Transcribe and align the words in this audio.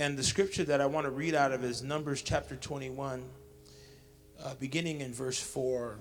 And 0.00 0.16
the 0.16 0.22
scripture 0.22 0.62
that 0.62 0.80
I 0.80 0.86
want 0.86 1.06
to 1.06 1.10
read 1.10 1.34
out 1.34 1.50
of 1.50 1.64
is 1.64 1.82
Numbers 1.82 2.22
chapter 2.22 2.54
21, 2.54 3.24
uh, 4.44 4.54
beginning 4.60 5.00
in 5.00 5.12
verse 5.12 5.40
4. 5.40 5.98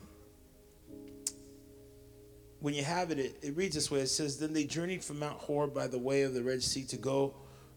When 2.59 2.75
you 2.75 2.83
have 2.83 3.09
it, 3.09 3.17
it, 3.17 3.39
it 3.41 3.57
reads 3.57 3.73
this 3.73 3.89
way 3.89 4.01
it 4.01 4.07
says, 4.07 4.37
Then 4.37 4.53
they 4.53 4.65
journeyed 4.65 5.03
from 5.03 5.17
Mount 5.17 5.39
Hor 5.39 5.65
by 5.65 5.87
the 5.87 5.97
way 5.97 6.21
of 6.21 6.35
the 6.35 6.43
Red 6.43 6.61
Sea 6.61 6.83
to 6.85 6.97
go 6.97 7.33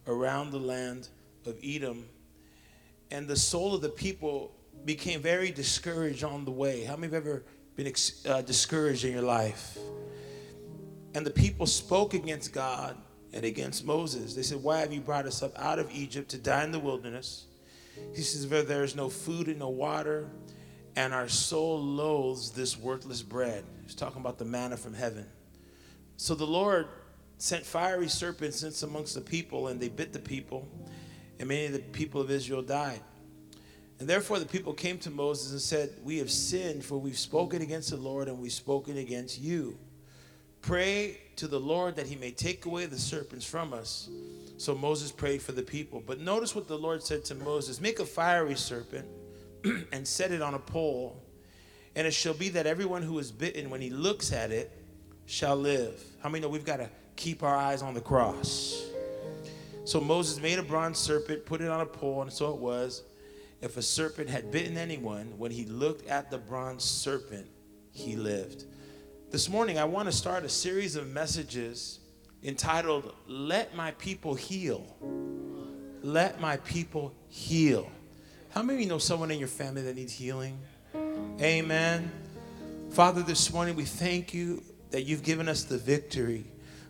around 0.07 0.51
the 0.51 0.59
land 0.59 1.09
of 1.47 1.57
Edom. 1.65 2.07
And 3.11 3.27
the 3.27 3.37
soul 3.37 3.75
of 3.75 3.81
the 3.81 3.89
people 3.89 4.53
became 4.85 5.23
very 5.23 5.51
discouraged 5.51 6.23
on 6.23 6.45
the 6.45 6.51
way. 6.51 6.85
How 6.85 6.97
many 6.97 7.15
have 7.15 7.27
ever 7.27 7.45
been 7.77 7.91
uh, 8.29 8.43
discouraged 8.43 9.07
in 9.07 9.13
your 9.13 9.23
life? 9.23 9.79
And 11.15 11.25
the 11.25 11.31
people 11.31 11.65
spoke 11.65 12.13
against 12.13 12.53
God 12.53 12.99
and 13.33 13.45
against 13.45 13.85
Moses. 13.85 14.35
They 14.35 14.43
said, 14.43 14.63
Why 14.63 14.79
have 14.79 14.93
you 14.93 15.01
brought 15.01 15.27
us 15.27 15.43
up 15.43 15.59
out 15.59 15.79
of 15.79 15.91
Egypt 15.93 16.31
to 16.31 16.39
die 16.39 16.65
in 16.65 16.73
the 16.73 16.79
wilderness? 16.79 17.47
He 18.15 18.23
says, 18.23 18.47
Where 18.47 18.63
there 18.63 18.85
is 18.85 18.97
no 18.97 19.09
food 19.09 19.49
and 19.49 19.59
no 19.59 19.69
water, 19.69 20.29
and 20.97 21.15
our 21.15 21.29
soul 21.29 21.81
loathes 21.81 22.51
this 22.51 22.77
worthless 22.77 23.23
bread. 23.23 23.65
He's 23.85 23.95
talking 23.95 24.21
about 24.21 24.39
the 24.39 24.45
manna 24.45 24.77
from 24.77 24.95
heaven. 24.95 25.27
So 26.17 26.35
the 26.35 26.47
Lord 26.47 26.89
sent 27.39 27.65
fiery 27.65 28.09
serpents 28.09 28.83
amongst 28.83 29.15
the 29.15 29.21
people, 29.21 29.69
and 29.69 29.81
they 29.81 29.89
bit 29.89 30.13
the 30.13 30.19
people, 30.19 30.69
and 31.39 31.49
many 31.49 31.67
of 31.67 31.73
the 31.73 31.79
people 31.79 32.21
of 32.21 32.31
Israel 32.31 32.63
died. 32.63 33.01
And 33.99 34.09
therefore 34.09 34.39
the 34.39 34.47
people 34.47 34.73
came 34.73 34.99
to 34.99 35.11
Moses 35.11 35.53
and 35.53 35.61
said, 35.61 35.91
We 36.03 36.19
have 36.19 36.31
sinned, 36.31 36.85
for 36.85 36.99
we've 36.99 37.19
spoken 37.19 37.63
against 37.63 37.91
the 37.91 37.97
Lord, 37.97 38.29
and 38.29 38.39
we've 38.39 38.53
spoken 38.53 38.97
against 38.97 39.39
you. 39.39 39.79
Pray 40.63 41.19
to 41.37 41.49
the 41.49 41.59
Lord 41.59 41.97
that 41.97 42.07
he 42.07 42.17
may 42.17 42.31
take 42.31 42.67
away 42.67 42.87
the 42.87 42.99
serpents 42.99 43.47
from 43.47 43.73
us. 43.73 44.09
So 44.59 44.75
Moses 44.75 45.11
prayed 45.11 45.41
for 45.41 45.53
the 45.53 45.63
people. 45.63 46.03
But 46.07 46.21
notice 46.21 46.55
what 46.55 46.69
the 46.69 46.77
Lord 46.77 47.03
said 47.03 47.25
to 47.27 47.35
Moses 47.35 47.81
Make 47.81 47.99
a 47.99 48.05
fiery 48.05 48.57
serpent 48.57 49.07
and 49.93 50.07
set 50.07 50.33
it 50.33 50.43
on 50.43 50.55
a 50.55 50.59
pole. 50.59 51.23
And 51.97 52.07
it 52.07 52.13
shall 52.13 52.35
be 52.35 52.51
that 52.51 52.67
everyone 52.67 53.03
who 53.03 53.19
is 53.19 53.33
bitten, 53.33 53.71
when 53.71 53.81
he 53.81 53.91
looks 53.91 54.33
at 54.33 54.53
it, 54.53 54.71
shall 55.27 55.57
live. 55.57 56.03
How 56.23 56.29
many 56.29 56.43
know 56.43 56.49
we've 56.49 56.65
got 56.65 56.77
to 56.77 56.89
keep 57.17 57.43
our 57.43 57.57
eyes 57.57 57.83
on 57.83 57.95
the 57.95 58.01
cross? 58.01 58.85
So 59.85 60.01
Moses 60.01 60.41
made 60.41 60.59
a 60.59 60.63
bronze 60.63 60.99
serpent, 60.99 61.47
put 61.47 61.61
it 61.61 61.69
on 61.69 61.81
a 61.81 61.87
pole, 61.87 62.23
and 62.23 62.33
so 62.33 62.53
it 62.53 62.59
was. 62.59 63.03
If 63.61 63.77
a 63.77 63.83
serpent 63.83 64.31
had 64.31 64.51
bitten 64.51 64.77
anyone, 64.77 65.35
when 65.37 65.51
he 65.51 65.65
looked 65.65 66.07
at 66.09 66.31
the 66.31 66.39
bronze 66.39 66.85
serpent, 66.85 67.47
he 67.93 68.17
lived. 68.17 68.65
This 69.31 69.49
morning, 69.49 69.79
I 69.79 69.85
want 69.85 70.07
to 70.07 70.13
start 70.13 70.43
a 70.43 70.49
series 70.49 70.97
of 70.97 71.07
messages 71.07 72.01
entitled, 72.43 73.15
Let 73.29 73.77
My 73.77 73.93
People 73.93 74.35
Heal. 74.35 74.85
Let 76.03 76.41
My 76.41 76.57
People 76.57 77.15
Heal. 77.29 77.89
How 78.49 78.61
many 78.65 78.79
of 78.79 78.83
you 78.83 78.89
know 78.89 78.99
someone 78.99 79.31
in 79.31 79.39
your 79.39 79.47
family 79.47 79.83
that 79.83 79.95
needs 79.95 80.13
healing? 80.13 80.59
Amen. 81.41 82.11
Father, 82.91 83.23
this 83.23 83.53
morning 83.53 83.77
we 83.77 83.85
thank 83.85 84.35
you 84.35 84.65
that 84.91 85.03
you've 85.03 85.23
given 85.23 85.49
us 85.49 85.63
the 85.63 85.79
victory. 85.79 86.45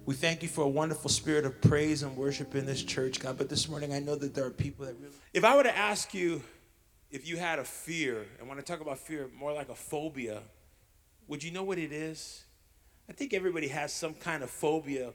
We 0.07 0.15
thank 0.15 0.43
you 0.43 0.49
for 0.49 0.63
a 0.63 0.69
wonderful 0.69 1.11
spirit 1.11 1.45
of 1.45 1.61
praise 1.61 2.03
and 2.03 2.17
worship 2.17 2.55
in 2.55 2.65
this 2.65 2.83
church, 2.83 3.21
God. 3.21 3.37
But 3.37 3.51
this 3.51 3.69
morning 3.69 3.93
I 3.93 3.99
know 3.99 4.15
that 4.15 4.35
there 4.35 4.47
are 4.47 4.51
people 4.51 4.87
that 4.87 4.95
really. 4.99 5.13
If 5.35 5.45
I 5.45 5.55
were 5.57 5.65
to 5.65 5.77
ask 5.77 6.15
you 6.15 6.43
if 7.11 7.29
you 7.29 7.37
had 7.37 7.59
a 7.59 7.65
fear, 7.65 8.25
and 8.39 8.49
when 8.49 8.57
I 8.57 8.63
talk 8.63 8.81
about 8.81 8.99
fear, 8.99 9.29
more 9.39 9.53
like 9.53 9.69
a 9.69 9.75
phobia, 9.75 10.41
would 11.31 11.45
you 11.45 11.53
know 11.53 11.63
what 11.63 11.79
it 11.79 11.93
is? 11.93 12.43
I 13.09 13.13
think 13.13 13.33
everybody 13.33 13.69
has 13.69 13.93
some 13.93 14.15
kind 14.15 14.43
of 14.43 14.51
phobia 14.51 15.13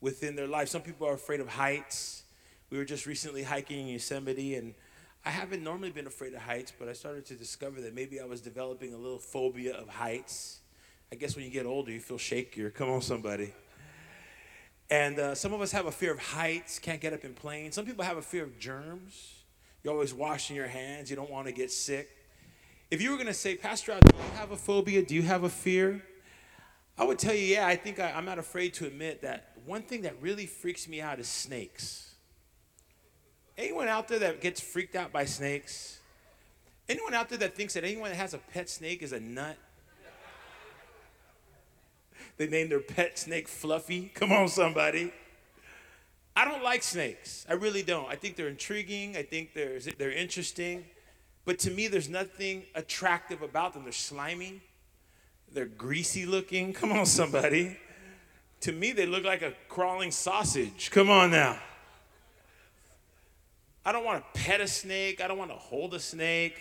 within 0.00 0.34
their 0.34 0.46
life. 0.46 0.70
Some 0.70 0.80
people 0.80 1.06
are 1.06 1.12
afraid 1.12 1.38
of 1.38 1.48
heights. 1.48 2.22
We 2.70 2.78
were 2.78 2.86
just 2.86 3.04
recently 3.04 3.42
hiking 3.42 3.80
in 3.80 3.88
Yosemite, 3.88 4.54
and 4.54 4.74
I 5.22 5.28
haven't 5.28 5.62
normally 5.62 5.90
been 5.90 6.06
afraid 6.06 6.32
of 6.32 6.40
heights, 6.40 6.72
but 6.78 6.88
I 6.88 6.94
started 6.94 7.26
to 7.26 7.34
discover 7.34 7.82
that 7.82 7.94
maybe 7.94 8.20
I 8.20 8.24
was 8.24 8.40
developing 8.40 8.94
a 8.94 8.96
little 8.96 9.18
phobia 9.18 9.76
of 9.76 9.86
heights. 9.86 10.60
I 11.12 11.16
guess 11.16 11.36
when 11.36 11.44
you 11.44 11.50
get 11.50 11.66
older, 11.66 11.92
you 11.92 12.00
feel 12.00 12.16
shakier. 12.16 12.72
Come 12.72 12.88
on, 12.88 13.02
somebody. 13.02 13.52
And 14.88 15.18
uh, 15.18 15.34
some 15.34 15.52
of 15.52 15.60
us 15.60 15.72
have 15.72 15.84
a 15.84 15.92
fear 15.92 16.12
of 16.12 16.20
heights, 16.20 16.78
can't 16.78 17.02
get 17.02 17.12
up 17.12 17.22
in 17.22 17.34
planes. 17.34 17.74
Some 17.74 17.84
people 17.84 18.02
have 18.02 18.16
a 18.16 18.22
fear 18.22 18.44
of 18.44 18.58
germs. 18.58 19.34
You're 19.84 19.92
always 19.92 20.14
washing 20.14 20.56
your 20.56 20.68
hands, 20.68 21.10
you 21.10 21.16
don't 21.16 21.30
want 21.30 21.48
to 21.48 21.52
get 21.52 21.70
sick. 21.70 22.16
If 22.90 23.00
you 23.00 23.10
were 23.10 23.16
going 23.16 23.28
to 23.28 23.34
say, 23.34 23.54
Pastor, 23.54 23.98
do 24.00 24.16
you 24.16 24.38
have 24.38 24.50
a 24.50 24.56
phobia? 24.56 25.02
Do 25.02 25.14
you 25.14 25.22
have 25.22 25.44
a 25.44 25.48
fear? 25.48 26.02
I 26.98 27.04
would 27.04 27.20
tell 27.20 27.34
you, 27.34 27.44
yeah, 27.44 27.66
I 27.66 27.76
think 27.76 28.00
I, 28.00 28.10
I'm 28.10 28.24
not 28.24 28.40
afraid 28.40 28.74
to 28.74 28.86
admit 28.86 29.22
that 29.22 29.52
one 29.64 29.82
thing 29.82 30.02
that 30.02 30.20
really 30.20 30.46
freaks 30.46 30.88
me 30.88 31.00
out 31.00 31.20
is 31.20 31.28
snakes. 31.28 32.14
Anyone 33.56 33.86
out 33.86 34.08
there 34.08 34.18
that 34.18 34.40
gets 34.40 34.60
freaked 34.60 34.96
out 34.96 35.12
by 35.12 35.24
snakes? 35.24 36.00
Anyone 36.88 37.14
out 37.14 37.28
there 37.28 37.38
that 37.38 37.54
thinks 37.54 37.74
that 37.74 37.84
anyone 37.84 38.10
that 38.10 38.16
has 38.16 38.34
a 38.34 38.38
pet 38.38 38.68
snake 38.68 39.02
is 39.02 39.12
a 39.12 39.20
nut? 39.20 39.56
They 42.38 42.48
named 42.48 42.72
their 42.72 42.80
pet 42.80 43.18
snake 43.18 43.46
Fluffy. 43.46 44.10
Come 44.14 44.32
on, 44.32 44.48
somebody. 44.48 45.12
I 46.34 46.44
don't 46.44 46.64
like 46.64 46.82
snakes. 46.82 47.46
I 47.48 47.52
really 47.52 47.82
don't. 47.82 48.08
I 48.08 48.16
think 48.16 48.34
they're 48.34 48.48
intriguing. 48.48 49.16
I 49.16 49.22
think 49.22 49.54
they're, 49.54 49.78
they're 49.98 50.10
interesting. 50.10 50.86
But 51.50 51.58
to 51.60 51.70
me, 51.72 51.88
there's 51.88 52.08
nothing 52.08 52.62
attractive 52.76 53.42
about 53.42 53.74
them. 53.74 53.82
They're 53.82 53.90
slimy, 53.90 54.60
they're 55.52 55.66
greasy 55.66 56.24
looking. 56.24 56.72
Come 56.80 56.92
on, 56.92 57.06
somebody. 57.06 57.76
To 58.60 58.70
me, 58.70 58.92
they 58.92 59.04
look 59.04 59.24
like 59.24 59.42
a 59.42 59.54
crawling 59.68 60.12
sausage. 60.12 60.92
Come 60.92 61.10
on 61.10 61.32
now. 61.32 61.58
I 63.84 63.90
don't 63.90 64.04
want 64.04 64.22
to 64.22 64.40
pet 64.40 64.60
a 64.60 64.68
snake. 64.68 65.20
I 65.20 65.26
don't 65.26 65.38
want 65.38 65.50
to 65.50 65.56
hold 65.56 65.92
a 65.92 65.98
snake. 65.98 66.54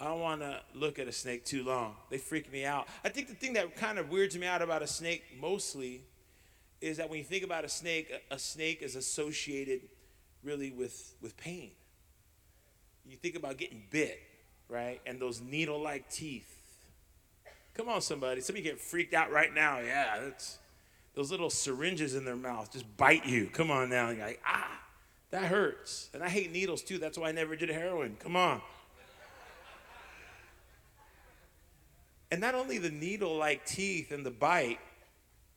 I 0.00 0.06
don't 0.06 0.18
want 0.18 0.40
to 0.40 0.58
look 0.74 0.98
at 0.98 1.06
a 1.06 1.12
snake 1.12 1.44
too 1.44 1.62
long. 1.62 1.94
They 2.10 2.18
freak 2.18 2.52
me 2.52 2.64
out. 2.64 2.88
I 3.04 3.08
think 3.08 3.28
the 3.28 3.34
thing 3.34 3.52
that 3.52 3.76
kind 3.76 4.00
of 4.00 4.10
weirds 4.10 4.36
me 4.36 4.48
out 4.48 4.62
about 4.62 4.82
a 4.82 4.88
snake 4.88 5.22
mostly 5.40 6.02
is 6.80 6.96
that 6.96 7.08
when 7.08 7.20
you 7.20 7.24
think 7.24 7.44
about 7.44 7.64
a 7.64 7.68
snake, 7.68 8.12
a 8.32 8.38
snake 8.40 8.82
is 8.82 8.96
associated 8.96 9.82
really 10.42 10.72
with, 10.72 11.14
with 11.22 11.36
pain 11.36 11.70
you 13.08 13.16
think 13.16 13.34
about 13.34 13.56
getting 13.56 13.82
bit, 13.90 14.20
right? 14.68 15.00
And 15.06 15.20
those 15.20 15.40
needle 15.40 15.80
like 15.80 16.10
teeth. 16.10 16.48
Come 17.74 17.88
on, 17.88 18.00
somebody. 18.00 18.40
Somebody 18.40 18.62
get 18.62 18.80
freaked 18.80 19.14
out 19.14 19.30
right 19.30 19.52
now. 19.52 19.80
Yeah, 19.80 20.20
that's 20.20 20.58
those 21.14 21.30
little 21.30 21.50
syringes 21.50 22.14
in 22.14 22.24
their 22.24 22.36
mouth 22.36 22.72
just 22.72 22.96
bite 22.96 23.26
you. 23.26 23.46
Come 23.46 23.70
on 23.70 23.90
now. 23.90 24.10
You're 24.10 24.26
like, 24.26 24.42
ah, 24.46 24.80
that 25.30 25.44
hurts. 25.44 26.10
And 26.14 26.22
I 26.22 26.28
hate 26.28 26.52
needles 26.52 26.82
too. 26.82 26.98
That's 26.98 27.18
why 27.18 27.28
I 27.28 27.32
never 27.32 27.56
did 27.56 27.70
heroin. 27.70 28.16
Come 28.18 28.36
on. 28.36 28.60
And 32.30 32.40
not 32.40 32.54
only 32.54 32.78
the 32.78 32.90
needle 32.90 33.36
like 33.36 33.66
teeth 33.66 34.10
and 34.10 34.24
the 34.24 34.30
bite, 34.30 34.78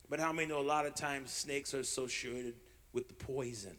but 0.10 0.20
how 0.20 0.34
many 0.34 0.50
know 0.50 0.60
a 0.60 0.62
lot 0.62 0.86
of 0.86 0.94
times 0.94 1.32
snakes 1.32 1.74
are 1.74 1.80
associated 1.80 2.56
with 2.92 3.08
the 3.08 3.14
poison, 3.14 3.78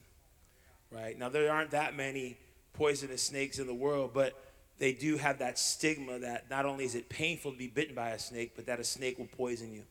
right? 0.90 1.18
Now, 1.18 1.28
there 1.28 1.52
aren't 1.52 1.72
that 1.72 1.94
many 1.94 2.38
poisonous 2.76 3.22
snakes 3.22 3.58
in 3.58 3.66
the 3.66 3.74
world, 3.74 4.10
but 4.12 4.34
they 4.78 4.92
do 4.92 5.16
have 5.16 5.38
that 5.38 5.58
stigma 5.58 6.18
that 6.18 6.50
not 6.50 6.66
only 6.66 6.84
is 6.84 6.94
it 6.94 7.08
painful 7.08 7.52
to 7.52 7.58
be 7.58 7.66
bitten 7.66 7.94
by 7.94 8.10
a 8.10 8.18
snake, 8.18 8.52
but 8.54 8.66
that 8.66 8.78
a 8.78 8.84
snake 8.84 9.18
will 9.18 9.26
poison 9.26 9.72
you. 9.72 9.82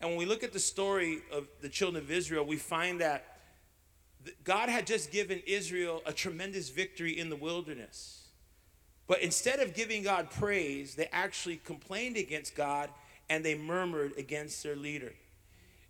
And 0.00 0.10
when 0.10 0.18
we 0.18 0.26
look 0.26 0.42
at 0.42 0.52
the 0.52 0.58
story 0.58 1.20
of 1.32 1.46
the 1.60 1.68
children 1.68 2.02
of 2.02 2.10
Israel, 2.10 2.44
we 2.44 2.56
find 2.56 3.00
that 3.00 3.38
God 4.44 4.68
had 4.68 4.86
just 4.86 5.10
given 5.10 5.42
Israel 5.46 6.02
a 6.06 6.12
tremendous 6.12 6.68
victory 6.68 7.18
in 7.18 7.30
the 7.30 7.36
wilderness. 7.36 8.26
But 9.06 9.20
instead 9.20 9.60
of 9.60 9.74
giving 9.74 10.02
God 10.02 10.30
praise, 10.30 10.94
they 10.94 11.08
actually 11.12 11.56
complained 11.56 12.16
against 12.16 12.54
God 12.54 12.90
and 13.28 13.44
they 13.44 13.54
murmured 13.54 14.12
against 14.18 14.62
their 14.62 14.76
leader. 14.76 15.12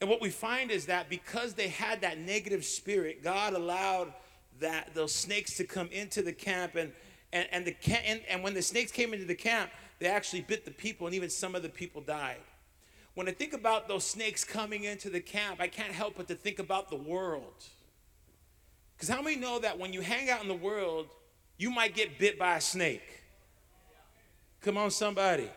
And 0.00 0.10
what 0.10 0.20
we 0.20 0.30
find 0.30 0.70
is 0.70 0.86
that 0.86 1.08
because 1.08 1.54
they 1.54 1.68
had 1.68 2.00
that 2.00 2.18
negative 2.18 2.64
spirit, 2.64 3.22
God 3.22 3.54
allowed 3.54 4.12
that 4.62 4.94
those 4.94 5.14
snakes 5.14 5.56
to 5.58 5.64
come 5.64 5.88
into 5.92 6.22
the 6.22 6.32
camp 6.32 6.74
and 6.74 6.92
and, 7.32 7.48
and 7.50 7.64
the 7.64 7.74
and, 8.06 8.20
and 8.28 8.42
when 8.42 8.54
the 8.54 8.62
snakes 8.62 8.92
came 8.92 9.12
into 9.12 9.24
the 9.24 9.34
camp 9.34 9.70
they 9.98 10.06
actually 10.06 10.40
bit 10.42 10.64
the 10.64 10.70
people 10.70 11.06
and 11.06 11.14
even 11.14 11.30
some 11.30 11.54
of 11.54 11.62
the 11.62 11.68
people 11.68 12.00
died. 12.00 12.40
When 13.14 13.28
i 13.28 13.32
think 13.32 13.52
about 13.52 13.88
those 13.88 14.04
snakes 14.04 14.44
coming 14.44 14.84
into 14.84 15.10
the 15.10 15.20
camp 15.20 15.60
i 15.60 15.68
can't 15.68 15.92
help 15.92 16.14
but 16.16 16.28
to 16.28 16.34
think 16.34 16.58
about 16.58 16.90
the 16.90 16.96
world. 16.96 17.64
Because 18.96 19.08
how 19.08 19.22
many 19.22 19.36
know 19.36 19.58
that 19.58 19.78
when 19.78 19.92
you 19.92 20.00
hang 20.00 20.30
out 20.30 20.42
in 20.42 20.48
the 20.48 20.54
world 20.54 21.06
you 21.56 21.70
might 21.70 21.94
get 21.94 22.18
bit 22.18 22.38
by 22.38 22.56
a 22.56 22.60
snake? 22.60 23.22
Come 24.60 24.76
on 24.76 24.90
somebody. 24.90 25.48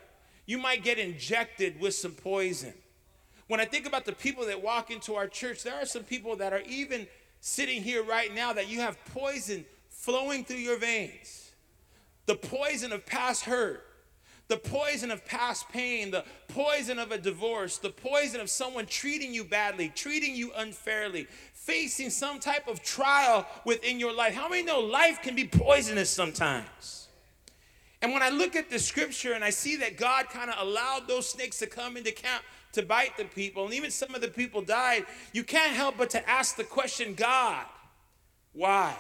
You 0.46 0.58
might 0.58 0.84
get 0.84 1.00
injected 1.00 1.80
with 1.80 1.94
some 1.94 2.12
poison. 2.12 2.74
When 3.48 3.60
i 3.60 3.66
think 3.66 3.86
about 3.86 4.06
the 4.06 4.14
people 4.14 4.46
that 4.46 4.64
walk 4.64 4.92
into 4.92 5.16
our 5.16 5.28
church 5.28 5.64
there 5.64 5.76
are 5.76 5.86
some 5.86 6.04
people 6.04 6.36
that 6.38 6.54
are 6.54 6.64
even 6.68 7.08
sitting 7.46 7.84
here 7.84 8.04
right 8.04 8.34
now 8.34 8.52
that 8.54 8.68
you 8.70 8.80
have 8.80 8.98
poison 9.14 9.64
flowing 9.88 10.44
through 10.44 10.58
your 10.58 10.80
veins. 10.80 11.52
The 12.26 12.34
poison 12.34 12.92
of 12.92 13.06
past 13.06 13.46
hurt, 13.46 13.86
the 14.48 14.58
poison 14.58 15.12
of 15.12 15.24
past 15.26 15.70
pain, 15.70 16.10
the 16.10 16.26
poison 16.48 16.98
of 16.98 17.12
a 17.12 17.20
divorce, 17.20 17.78
the 17.78 17.92
poison 17.92 18.42
of 18.42 18.50
someone 18.50 18.88
treating 18.88 19.32
you 19.32 19.44
badly, 19.44 19.90
treating 19.90 20.36
you 20.36 20.54
unfairly, 20.58 21.28
facing 21.54 22.10
some 22.10 22.40
type 22.40 22.68
of 22.68 22.82
trial 22.82 23.46
within 23.64 24.00
your 24.00 24.12
life. 24.12 24.34
How 24.34 24.50
many 24.50 24.64
know 24.64 24.80
life 24.80 25.22
can 25.22 25.36
be 25.36 25.46
poisonous 25.46 26.10
sometimes? 26.10 27.10
And 28.02 28.12
when 28.12 28.24
I 28.24 28.30
look 28.30 28.56
at 28.56 28.72
the 28.72 28.80
scripture 28.80 29.34
and 29.34 29.44
I 29.44 29.52
see 29.52 29.76
that 29.78 29.98
God 29.98 30.30
kind 30.30 30.50
of 30.50 30.68
allowed 30.68 31.08
those 31.08 31.30
snakes 31.30 31.60
to 31.60 31.68
come 31.68 31.96
into 31.96 32.12
camp 32.12 32.44
to 32.76 32.84
bite 32.84 33.18
the 33.18 33.26
people, 33.26 33.66
and 33.66 33.74
even 33.74 33.92
some 33.92 34.16
of 34.16 34.22
the 34.22 34.28
people 34.28 34.62
died, 34.62 35.06
you 35.34 35.44
can't 35.44 35.76
help 35.76 35.98
but 35.98 36.10
to 36.12 36.30
ask 36.30 36.56
the 36.56 36.64
question 36.64 37.14
God, 37.14 37.66
why? 38.54 38.96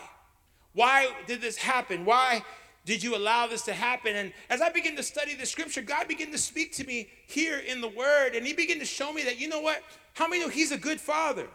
Why 0.73 1.09
did 1.27 1.39
this 1.39 1.55
happen? 1.55 2.03
Why 2.03 2.43
did 2.85 3.01
you 3.01 3.15
allow 3.15 3.47
this 3.47 3.63
to 3.63 3.73
happen? 3.73 4.15
And 4.15 4.33
as 4.49 4.61
I 4.61 4.69
begin 4.69 4.95
to 4.97 5.03
study 5.03 5.35
the 5.35 5.45
scripture, 5.45 5.81
God 5.81 6.07
began 6.07 6.31
to 6.31 6.37
speak 6.37 6.73
to 6.73 6.83
me 6.85 7.09
here 7.27 7.57
in 7.57 7.81
the 7.81 7.87
word, 7.87 8.35
and 8.35 8.45
He 8.45 8.53
began 8.53 8.79
to 8.79 8.85
show 8.85 9.13
me 9.13 9.23
that, 9.23 9.39
you 9.39 9.47
know 9.47 9.61
what? 9.61 9.81
How 10.13 10.27
many 10.27 10.41
know 10.41 10.49
He's 10.49 10.71
a 10.71 10.77
good 10.77 10.99
father? 10.99 11.47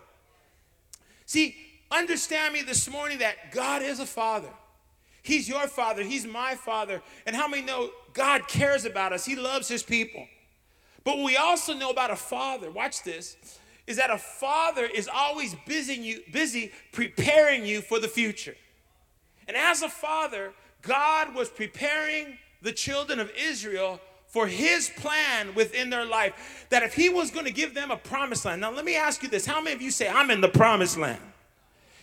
See, 1.27 1.57
understand 1.91 2.55
me 2.55 2.63
this 2.63 2.91
morning 2.91 3.19
that 3.19 3.53
God 3.53 3.83
is 3.83 4.01
a 4.01 4.07
father. 4.07 4.51
He's 5.23 5.49
your 5.49 5.69
father, 5.69 6.03
He's 6.03 6.27
my 6.27 6.55
father. 6.55 7.03
And 7.27 7.37
how 7.37 7.47
many 7.47 7.63
know 7.63 7.91
God 8.15 8.49
cares 8.49 8.85
about 8.85 9.13
us? 9.13 9.25
He 9.25 9.37
loves 9.37 9.69
His 9.69 9.83
people. 9.83 10.27
But 11.05 11.19
we 11.19 11.37
also 11.37 11.75
know 11.75 11.91
about 11.91 12.11
a 12.11 12.17
father, 12.17 12.71
watch 12.71 13.03
this, 13.03 13.37
is 13.87 13.97
that 13.97 14.11
a 14.11 14.19
father 14.19 14.85
is 14.85 15.09
always 15.13 15.57
busy, 15.67 15.95
you, 15.95 16.21
busy 16.33 16.73
preparing 16.93 17.67
you 17.67 17.81
for 17.81 17.99
the 17.99 18.09
future. 18.09 18.55
And 19.49 19.57
as 19.57 19.83
a 19.83 19.89
father, 19.89 20.53
God 20.83 21.35
was 21.35 21.49
preparing 21.49 22.39
the 22.63 22.73
children 22.73 23.19
of 23.19 23.33
Israel 23.37 24.01
for 24.29 24.47
his 24.47 24.91
plan 24.97 25.55
within 25.55 25.91
their 25.91 26.05
life. 26.05 26.67
That 26.71 26.83
if 26.83 26.95
he 26.95 27.09
was 27.09 27.31
going 27.31 27.47
to 27.47 27.53
give 27.53 27.75
them 27.75 27.91
a 27.91 27.97
promised 27.97 28.45
land. 28.45 28.61
Now, 28.61 28.71
let 28.71 28.85
me 28.85 28.97
ask 28.97 29.23
you 29.23 29.29
this 29.29 29.45
how 29.45 29.61
many 29.61 29.75
of 29.75 29.83
you 29.83 29.91
say, 29.91 30.09
I'm 30.09 30.31
in 30.31 30.41
the 30.41 30.49
promised 30.49 30.97
land? 30.97 31.21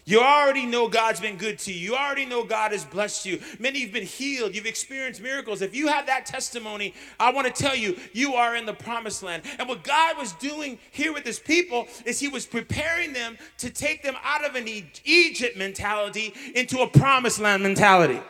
You 0.07 0.21
already 0.21 0.65
know 0.65 0.88
God's 0.88 1.19
been 1.19 1.36
good 1.36 1.59
to 1.59 1.74
you. 1.74 1.92
You 1.92 1.95
already 1.98 2.25
know 2.25 2.45
God 2.45 2.71
has 2.71 2.86
blessed 2.86 3.25
you. 3.25 3.42
Many 3.59 3.81
have 3.81 3.92
been 3.92 4.06
healed. 4.06 4.56
You've 4.56 4.65
experienced 4.65 5.21
miracles. 5.21 5.62
If 5.62 5.75
you 5.75 5.88
have 5.88 6.06
that 6.06 6.25
testimony, 6.25 6.94
I 7.19 7.33
want 7.33 7.54
to 7.54 7.63
tell 7.63 7.75
you, 7.75 7.98
you 8.13 8.36
are 8.36 8.56
in 8.56 8.65
the 8.65 8.74
promised 8.74 9.21
land. 9.21 9.44
And 9.59 9.68
what 9.68 9.83
God 9.83 10.18
was 10.18 10.31
doing 10.31 10.80
here 10.92 11.12
with 11.12 11.25
his 11.25 11.39
people 11.39 11.89
is 12.06 12.21
he 12.21 12.30
was 12.30 12.45
preparing 12.45 13.12
them 13.12 13.38
to 13.57 13.69
take 13.69 14.01
them 14.01 14.15
out 14.24 14.45
of 14.45 14.56
an 14.56 14.69
Egypt 15.04 15.57
mentality 15.57 16.33
into 16.56 16.80
a 16.80 16.88
promised 16.88 17.39
land 17.39 17.62
mentality. 17.62 18.21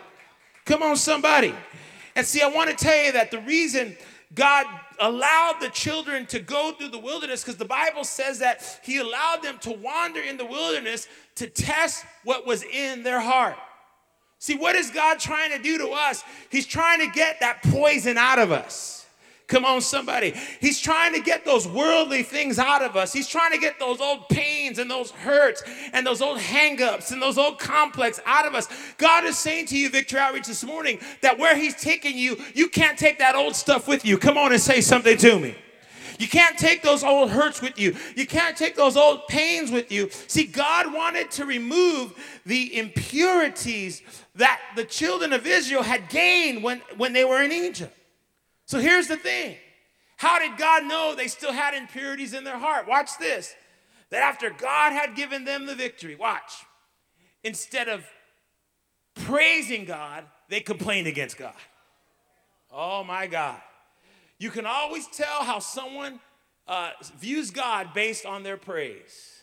Come 0.65 0.81
on, 0.81 0.95
somebody. 0.95 1.53
And 2.15 2.25
see, 2.25 2.41
I 2.41 2.47
want 2.47 2.71
to 2.71 2.75
tell 2.75 3.06
you 3.06 3.12
that 3.12 3.29
the 3.29 3.41
reason 3.41 3.95
God 4.33 4.65
allowed 5.00 5.58
the 5.62 5.70
children 5.70 6.26
to 6.28 6.40
go 6.40 6.72
through 6.72 6.90
the 6.90 7.00
wilderness 7.00 7.44
because 7.44 7.58
the 7.58 7.66
Bible 7.66 8.04
says 8.04 8.40
that 8.40 8.80
He 8.84 8.98
allowed 8.98 9.42
them 9.42 9.58
to 9.60 9.72
wander 9.72 10.20
in 10.20 10.38
the 10.38 10.46
wilderness 10.46 11.08
to 11.36 11.48
test 11.48 12.06
what 12.24 12.46
was 12.46 12.64
in 12.64 13.04
their 13.04 13.20
heart. 13.20 13.58
See, 14.40 14.56
what 14.56 14.76
is 14.76 14.92
God 14.92 15.20
trying 15.20 15.52
to 15.52 15.60
do 15.60 15.78
to 15.80 15.90
us? 15.90 16.24
He's 16.52 16.68
trying 16.68 17.00
to 17.00 17.08
get 17.08 17.40
that 17.40 17.64
poison 17.64 18.18
out 18.18 18.40
of 18.40 18.52
us. 18.52 18.97
Come 19.48 19.64
on, 19.64 19.80
somebody. 19.80 20.34
He's 20.60 20.78
trying 20.82 21.14
to 21.14 21.22
get 21.22 21.46
those 21.46 21.66
worldly 21.66 22.22
things 22.22 22.60
out 22.60 22.82
of 22.82 22.98
us. 22.98 23.14
He's 23.14 23.30
trying 23.30 23.54
to 23.54 23.58
get 23.58 23.80
those 23.80 24.02
old 24.02 24.28
pains 24.28 24.78
and 24.78 24.92
those 24.92 25.12
hurts 25.12 25.64
and 25.94 26.06
those 26.06 26.22
old 26.22 26.38
hangups 26.38 27.14
and 27.14 27.22
those 27.22 27.38
old 27.38 27.58
complex 27.58 28.20
out 28.26 28.46
of 28.46 28.56
us. 28.56 28.68
God 28.98 29.24
is 29.24 29.38
saying 29.38 29.68
to 29.68 29.78
you, 29.78 29.90
Victory 29.90 30.20
Outreach, 30.20 30.48
this 30.48 30.66
morning, 30.66 31.00
that 31.22 31.40
where 31.40 31.56
He's 31.56 31.76
taking 31.76 32.18
you, 32.18 32.36
you 32.56 32.68
can't 32.68 33.00
take 33.00 33.20
that 33.20 33.36
old 33.36 33.56
stuff 33.56 33.88
with 33.88 34.04
you. 34.04 34.18
Come 34.18 34.38
on 34.38 34.52
and 34.52 34.62
say 34.62 34.82
something 34.82 35.18
to 35.18 35.40
me. 35.40 35.56
You 36.20 36.28
can't 36.28 36.58
take 36.58 36.82
those 36.82 37.04
old 37.04 37.30
hurts 37.30 37.62
with 37.62 37.80
you. 37.80 37.96
You 38.16 38.28
can't 38.28 38.58
take 38.58 38.76
those 38.76 38.98
old 38.98 39.28
pains 39.30 39.72
with 39.72 39.92
you. 39.92 40.10
See, 40.28 40.46
God 40.46 40.94
wanted 40.94 41.32
to 41.32 41.46
remove 41.46 42.14
the 42.46 42.78
impurities 42.78 44.02
that 44.36 44.60
the 44.76 44.84
children 44.84 45.32
of 45.32 45.48
Israel 45.48 45.84
had 45.84 46.10
gained 46.10 46.64
when, 46.64 46.82
when 46.98 47.14
they 47.14 47.24
were 47.24 47.42
in 47.42 47.54
Egypt. 47.54 47.97
So 48.68 48.80
here's 48.80 49.08
the 49.08 49.18
thing 49.18 49.56
how 50.18 50.40
did 50.40 50.58
God 50.58 50.84
know 50.84 51.16
they 51.16 51.28
still 51.28 51.54
had 51.54 51.74
impurities 51.74 52.34
in 52.34 52.44
their 52.44 52.58
heart? 52.58 52.88
Watch 52.88 53.18
this. 53.18 53.56
That 54.10 54.22
after 54.22 54.50
God 54.50 54.94
had 54.94 55.16
given 55.16 55.44
them 55.44 55.66
the 55.66 55.75
victory, 55.75 56.16
watch, 56.16 56.66
instead 57.44 57.90
of 57.90 58.06
praising 59.16 59.86
God, 59.86 60.24
they 60.48 60.62
complained 60.62 61.08
against 61.08 61.38
God. 61.38 61.54
Oh 62.72 63.04
my 63.04 63.28
God. 63.28 63.60
You 64.40 64.50
can 64.50 64.66
always 64.66 65.08
tell 65.08 65.44
how 65.44 65.60
someone 65.60 66.20
uh, 66.68 66.92
views 67.20 67.52
God 67.52 67.94
based 67.94 68.25
on 68.25 68.44
their 68.44 68.58
praise. 68.58 69.42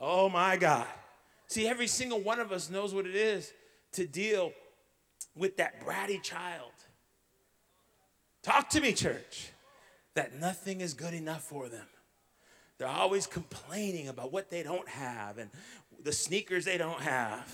Oh 0.00 0.28
my 0.28 0.56
God. 0.56 0.86
See, 1.46 1.68
every 1.68 1.88
single 1.88 2.20
one 2.20 2.40
of 2.40 2.52
us 2.52 2.70
knows 2.70 2.94
what 2.94 3.06
it 3.06 3.16
is 3.16 3.52
to 3.92 4.06
deal 4.06 4.52
with 5.36 5.56
that 5.58 5.84
bratty 5.84 6.22
child 6.22 6.72
Talk 8.48 8.70
to 8.70 8.80
me, 8.80 8.94
church. 8.94 9.50
That 10.14 10.40
nothing 10.40 10.80
is 10.80 10.94
good 10.94 11.12
enough 11.12 11.42
for 11.42 11.68
them. 11.68 11.84
They're 12.78 12.88
always 12.88 13.26
complaining 13.26 14.08
about 14.08 14.32
what 14.32 14.48
they 14.48 14.62
don't 14.62 14.88
have 14.88 15.36
and 15.36 15.50
the 16.02 16.12
sneakers 16.12 16.64
they 16.64 16.78
don't 16.78 17.02
have. 17.02 17.46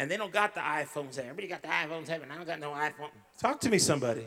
And 0.00 0.10
they 0.10 0.16
don't 0.16 0.32
got 0.32 0.52
the 0.52 0.62
iPhones. 0.62 1.16
Everybody 1.16 1.46
got 1.46 1.62
the 1.62 1.68
iPhones. 1.68 2.08
Heaven. 2.08 2.28
I 2.32 2.34
don't 2.38 2.44
got 2.44 2.58
no 2.58 2.70
iPhone. 2.72 3.10
Talk 3.38 3.60
to 3.60 3.70
me, 3.70 3.78
somebody. 3.78 4.26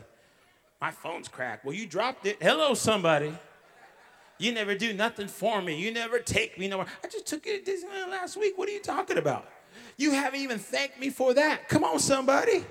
My 0.80 0.90
phone's 0.90 1.28
cracked. 1.28 1.66
Well, 1.66 1.74
you 1.74 1.84
dropped 1.84 2.24
it. 2.24 2.38
Hello, 2.40 2.72
somebody. 2.72 3.36
You 4.38 4.52
never 4.52 4.74
do 4.74 4.94
nothing 4.94 5.28
for 5.28 5.60
me. 5.60 5.78
You 5.78 5.92
never 5.92 6.18
take 6.18 6.58
me 6.58 6.66
nowhere. 6.66 6.86
I 7.04 7.08
just 7.08 7.26
took 7.26 7.44
you 7.44 7.62
to 7.62 7.70
Disneyland 7.70 8.10
last 8.10 8.38
week. 8.38 8.56
What 8.56 8.70
are 8.70 8.72
you 8.72 8.80
talking 8.80 9.18
about? 9.18 9.50
You 9.98 10.12
haven't 10.12 10.40
even 10.40 10.58
thanked 10.58 10.98
me 10.98 11.10
for 11.10 11.34
that. 11.34 11.68
Come 11.68 11.84
on, 11.84 11.98
somebody. 11.98 12.64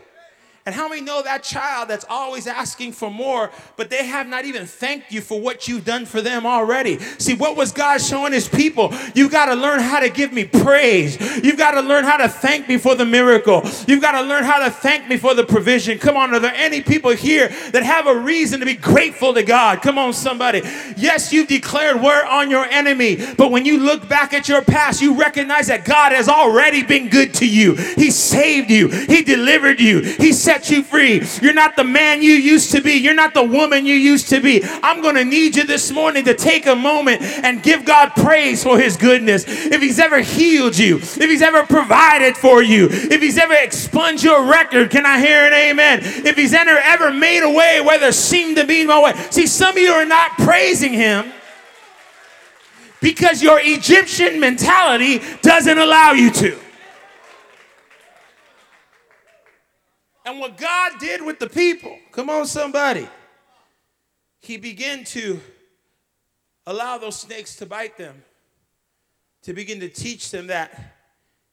And 0.66 0.76
how 0.76 0.88
many 0.88 1.02
know 1.02 1.24
that 1.24 1.44
child 1.44 1.90
that's 1.90 2.06
always 2.10 2.46
asking 2.46 2.92
for 2.92 3.10
more, 3.10 3.50
but 3.76 3.90
they 3.90 4.06
have 4.06 4.28
not 4.28 4.46
even 4.46 4.66
thanked 4.66 5.12
you 5.12 5.22
for 5.22 5.40
what 5.40 5.68
you've 5.68 5.86
done 5.86 6.06
for 6.06 6.22
them 6.22 6.46
already? 6.46 7.00
See, 7.18 7.34
what 7.34 7.56
was 7.56 7.72
God 7.72 8.02
showing 8.02 8.34
his 8.34 8.48
people? 8.48 8.94
You've 9.16 9.32
got 9.32 9.46
to 9.46 9.56
learn 9.56 9.80
how 9.80 10.00
to 10.00 10.10
give 10.10 10.34
me 10.34 10.46
praise. 10.46 11.18
You've 11.44 11.58
got 11.58 11.72
to 11.72 11.82
learn 11.82 12.04
how 12.04 12.18
to 12.18 12.28
thank 12.28 12.68
me 12.68 12.78
for 12.78 12.94
the 12.94 13.06
miracle. 13.06 13.64
You've 13.88 14.02
got 14.02 14.22
to 14.22 14.22
learn 14.22 14.44
how 14.44 14.60
to 14.60 14.70
thank 14.70 15.08
me 15.08 15.18
for 15.18 15.34
the 15.34 15.44
provision. 15.44 15.98
Come 15.98 16.18
on, 16.18 16.34
are 16.34 16.40
there 16.40 16.54
any 16.54 16.82
people 16.82 17.12
here 17.12 17.48
that 17.72 17.84
have 17.84 18.08
a 18.08 18.16
reason 18.16 18.60
to 18.60 18.66
be 18.66 18.76
grateful 18.76 19.34
to 19.34 19.44
God? 19.44 19.82
Come 19.82 19.98
on, 19.98 20.14
somebody. 20.14 20.62
Yes, 20.98 21.32
you've 21.32 21.48
declared 21.48 22.02
war 22.02 22.26
on 22.26 22.52
your 22.52 22.66
enemy, 22.66 23.18
but 23.38 23.52
when 23.52 23.66
you 23.66 23.80
look 23.80 24.08
back 24.10 24.34
at 24.34 24.50
your 24.50 24.62
past, 24.62 25.02
you 25.02 25.20
recognize 25.20 25.68
that 25.68 25.86
God 25.86 26.12
has 26.12 26.28
already 26.28 26.84
been 26.84 27.10
good 27.10 27.34
to 27.36 27.48
you. 27.48 27.76
He 27.76 28.12
saved 28.12 28.70
you, 28.70 28.90
He 28.90 29.24
delivered 29.24 29.80
you, 29.80 30.02
He 30.02 30.34
set 30.34 30.59
set 30.60 30.76
you 30.76 30.84
free. 30.84 31.22
You're 31.42 31.54
not 31.54 31.76
the 31.76 31.84
man 31.84 32.22
you 32.22 32.34
used 32.34 32.72
to 32.72 32.82
be. 32.82 32.94
You're 32.94 33.14
not 33.14 33.34
the 33.34 33.44
woman 33.44 33.86
you 33.86 33.96
used 33.96 34.30
to 34.30 34.42
be. 34.42 34.62
I'm 34.84 35.02
going 35.02 35.16
to 35.16 35.24
need 35.24 35.56
you 35.56 35.64
this 35.64 35.92
morning 35.92 36.26
to 36.26 36.34
take 36.34 36.66
a 36.66 36.76
moment 36.76 37.22
and 37.22 37.64
give 37.64 37.86
God 37.86 38.10
praise 38.16 38.64
for 38.64 38.78
his 38.78 38.98
goodness. 38.98 39.46
If 39.48 39.82
he's 39.82 40.00
ever 40.00 40.20
healed 40.20 40.78
you, 40.78 40.98
if 40.98 41.18
he's 41.18 41.42
ever 41.42 41.66
provided 41.66 42.36
for 42.36 42.62
you, 42.62 42.88
if 42.90 43.22
he's 43.22 43.38
ever 43.38 43.54
expunged 43.54 44.24
your 44.24 44.46
record, 44.46 44.90
can 44.90 45.06
I 45.06 45.20
hear 45.20 45.46
an 45.46 45.54
amen? 45.54 46.00
If 46.04 46.36
he's 46.36 46.54
ever, 46.54 46.72
ever 46.72 47.12
made 47.12 47.44
a 47.44 47.50
way 47.50 47.82
where 47.82 48.00
there 48.00 48.12
seemed 48.12 48.58
to 48.58 48.66
be 48.66 48.86
no 48.86 49.04
way. 49.04 49.14
See, 49.30 49.48
some 49.48 49.76
of 49.76 49.82
you 49.82 49.92
are 49.92 50.06
not 50.06 50.32
praising 50.32 50.94
him 50.94 51.32
because 53.02 53.42
your 53.42 53.60
Egyptian 53.62 54.40
mentality 54.40 55.22
doesn't 55.42 55.78
allow 55.78 56.12
you 56.12 56.32
to. 56.32 56.60
And 60.30 60.40
what 60.40 60.58
God 60.58 61.00
did 61.00 61.26
with 61.26 61.40
the 61.40 61.50
people, 61.50 61.98
come 62.12 62.30
on, 62.30 62.46
somebody, 62.46 63.08
He 64.40 64.58
began 64.58 65.04
to 65.06 65.40
allow 66.68 67.00
those 67.00 67.20
snakes 67.20 67.56
to 67.56 67.66
bite 67.66 67.98
them, 67.98 68.24
to 69.42 69.54
begin 69.54 69.80
to 69.80 69.90
teach 69.90 70.30
them 70.30 70.46
that 70.46 70.98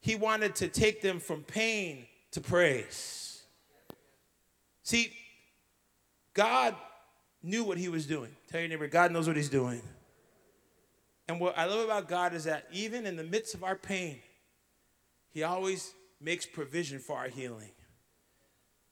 He 0.01 0.15
wanted 0.15 0.57
to 0.57 0.69
take 0.69 1.01
them 1.01 1.21
from 1.21 1.43
pain 1.43 2.05
to 2.33 2.43
praise. 2.43 3.45
See, 4.83 5.11
God 6.35 6.75
knew 7.43 7.65
what 7.65 7.79
He 7.79 7.89
was 7.89 8.05
doing. 8.05 8.37
Tell 8.47 8.61
your 8.61 8.69
neighbor, 8.69 8.89
God 8.89 9.11
knows 9.11 9.27
what 9.27 9.37
He's 9.37 9.49
doing. 9.49 9.81
And 11.29 11.41
what 11.41 11.57
I 11.57 11.65
love 11.65 11.83
about 11.83 12.09
God 12.11 12.35
is 12.35 12.45
that 12.45 12.67
even 12.75 13.07
in 13.07 13.17
the 13.17 13.25
midst 13.25 13.55
of 13.55 13.65
our 13.65 13.75
pain, 13.75 14.19
He 15.33 15.45
always 15.45 15.95
makes 16.21 16.45
provision 16.45 16.99
for 16.99 17.17
our 17.17 17.29
healing. 17.29 17.71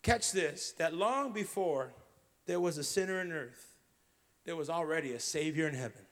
Catch 0.04 0.32
this 0.32 0.72
that 0.72 0.94
long 0.94 1.32
before 1.32 1.90
there 2.46 2.60
was 2.60 2.76
a 2.76 2.84
sinner 2.84 3.22
in 3.22 3.32
earth, 3.32 3.74
there 4.44 4.54
was 4.54 4.68
already 4.68 5.12
a 5.12 5.18
Savior 5.18 5.66
in 5.66 5.74
heaven. 5.74 6.02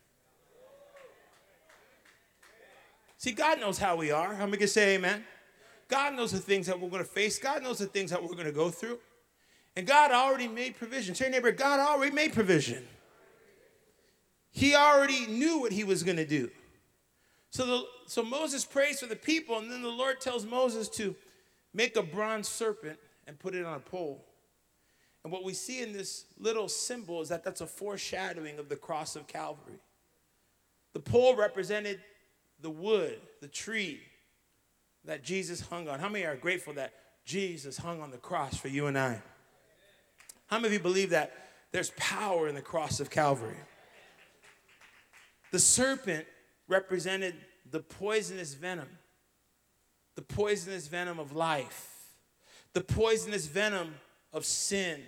See, 3.19 3.33
God 3.33 3.61
knows 3.61 3.79
how 3.79 3.95
we 3.95 4.11
are. 4.11 4.35
How 4.35 4.47
many 4.47 4.57
can 4.57 4.67
say 4.67 4.95
amen? 4.95 5.23
God 5.89 6.15
knows 6.15 6.33
the 6.33 6.39
things 6.39 6.67
that 6.67 6.81
we're 6.81 6.89
going 6.89 7.05
to 7.05 7.09
face, 7.09 7.39
God 7.39 7.63
knows 7.63 7.79
the 7.79 7.87
things 7.87 8.11
that 8.11 8.23
we're 8.23 8.31
going 8.31 8.47
to 8.47 8.51
go 8.51 8.71
through. 8.71 8.99
And 9.77 9.87
God 9.87 10.11
already 10.11 10.49
made 10.49 10.77
provision. 10.77 11.15
Say, 11.15 11.29
neighbor, 11.29 11.53
God 11.53 11.79
already 11.79 12.15
made 12.15 12.33
provision. 12.33 12.85
He 14.51 14.75
already 14.75 15.27
knew 15.27 15.61
what 15.61 15.73
he 15.73 15.85
was 15.85 16.03
going 16.03 16.17
to 16.17 16.27
do. 16.27 16.51
So, 17.51 17.67
the, 17.67 17.83
so 18.07 18.23
Moses 18.23 18.65
prays 18.65 19.01
for 19.01 19.07
the 19.07 19.17
people, 19.17 19.59
and 19.59 19.71
then 19.71 19.83
the 19.83 19.89
Lord 19.89 20.21
tells 20.21 20.47
Moses 20.47 20.89
to 20.91 21.15
make 21.75 21.97
a 21.97 22.03
bronze 22.03 22.49
serpent 22.49 22.99
and 23.33 23.39
put 23.39 23.55
it 23.55 23.65
on 23.65 23.75
a 23.75 23.81
pole. 23.81 24.23
And 25.25 25.33
what 25.33 25.43
we 25.43 25.55
see 25.55 25.81
in 25.81 25.95
this 25.95 26.27
little 26.39 26.69
symbol 26.69 27.23
is 27.23 27.31
that 27.31 27.43
that's 27.43 27.63
a 27.63 27.67
foreshadowing 27.67 28.59
of 28.59 28.69
the 28.69 28.77
cross 28.77 29.17
of 29.17 29.27
Calvary. 29.27 29.79
The 30.93 31.01
pole 31.01 31.35
represented 31.35 31.99
the 32.61 32.69
wood, 32.69 33.19
the 33.41 33.49
tree 33.49 34.01
that 35.07 35.25
Jesus 35.25 35.63
hung 35.63 35.89
on. 35.89 35.99
How 35.99 36.11
many 36.11 36.27
are 36.27 36.37
grateful 36.37 36.75
that 36.75 36.93
Jesus 37.25 37.79
hung 37.79 38.03
on 38.03 38.11
the 38.11 38.19
cross 38.19 38.55
for 38.55 38.69
you 38.69 38.87
and 38.87 38.99
I? 38.99 39.23
How 40.49 40.59
many 40.59 40.67
of 40.67 40.73
you 40.75 40.81
believe 40.81 41.11
that 41.11 41.33
there's 41.73 41.93
power 41.97 42.49
in 42.49 42.55
the 42.55 42.61
cross 42.61 43.01
of 43.01 43.09
Calvary? 43.09 43.57
The 45.53 45.59
serpent 45.59 46.27
represented 46.69 47.35
the 47.71 47.81
poisonous 47.81 48.53
venom, 48.53 48.89
the 50.17 50.23
poisonous 50.23 50.89
venom 50.89 51.19
of 51.19 51.35
life, 51.35 51.92
the 52.73 52.81
poisonous 52.81 53.47
venom 53.47 53.95
of 54.33 54.45
sin, 54.45 55.01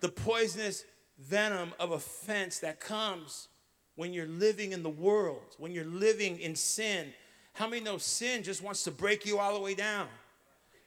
the 0.00 0.08
poisonous 0.08 0.84
venom 1.18 1.72
of 1.78 1.92
offense 1.92 2.58
that 2.58 2.80
comes 2.80 3.48
when 3.94 4.12
you're 4.12 4.26
living 4.26 4.72
in 4.72 4.82
the 4.82 4.90
world, 4.90 5.54
when 5.58 5.72
you're 5.72 5.84
living 5.84 6.38
in 6.38 6.54
sin. 6.54 7.12
How 7.54 7.66
many 7.66 7.82
know 7.82 7.98
sin 7.98 8.42
just 8.42 8.62
wants 8.62 8.84
to 8.84 8.90
break 8.90 9.24
you 9.24 9.38
all 9.38 9.54
the 9.54 9.60
way 9.60 9.74
down? 9.74 10.08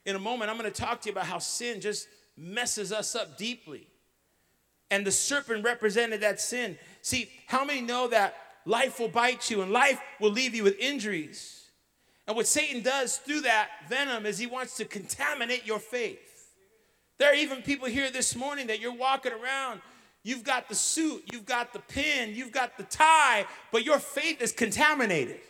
In 0.06 0.16
a 0.16 0.20
moment, 0.20 0.50
I'm 0.50 0.56
going 0.56 0.70
to 0.70 0.80
talk 0.80 1.00
to 1.02 1.08
you 1.08 1.12
about 1.12 1.26
how 1.26 1.38
sin 1.38 1.80
just 1.80 2.06
messes 2.36 2.92
us 2.92 3.14
up 3.14 3.36
deeply. 3.36 3.86
And 4.90 5.06
the 5.06 5.12
serpent 5.12 5.64
represented 5.64 6.20
that 6.20 6.40
sin. 6.40 6.78
See, 7.02 7.30
how 7.46 7.64
many 7.64 7.80
know 7.80 8.08
that 8.08 8.34
life 8.64 8.98
will 8.98 9.08
bite 9.08 9.50
you 9.50 9.62
and 9.62 9.72
life 9.72 10.00
will 10.20 10.30
leave 10.30 10.54
you 10.54 10.64
with 10.64 10.78
injuries? 10.78 11.59
And 12.30 12.36
what 12.36 12.46
Satan 12.46 12.80
does 12.80 13.16
through 13.16 13.40
that 13.40 13.70
venom 13.88 14.24
is 14.24 14.38
he 14.38 14.46
wants 14.46 14.76
to 14.76 14.84
contaminate 14.84 15.66
your 15.66 15.80
faith. 15.80 16.20
There 17.18 17.28
are 17.28 17.34
even 17.34 17.60
people 17.60 17.88
here 17.88 18.08
this 18.08 18.36
morning 18.36 18.68
that 18.68 18.78
you're 18.78 18.94
walking 18.94 19.32
around. 19.32 19.80
You've 20.22 20.44
got 20.44 20.68
the 20.68 20.76
suit, 20.76 21.24
you've 21.32 21.44
got 21.44 21.72
the 21.72 21.80
pin, 21.80 22.32
you've 22.36 22.52
got 22.52 22.78
the 22.78 22.84
tie, 22.84 23.46
but 23.72 23.84
your 23.84 23.98
faith 23.98 24.40
is 24.40 24.52
contaminated. 24.52 25.40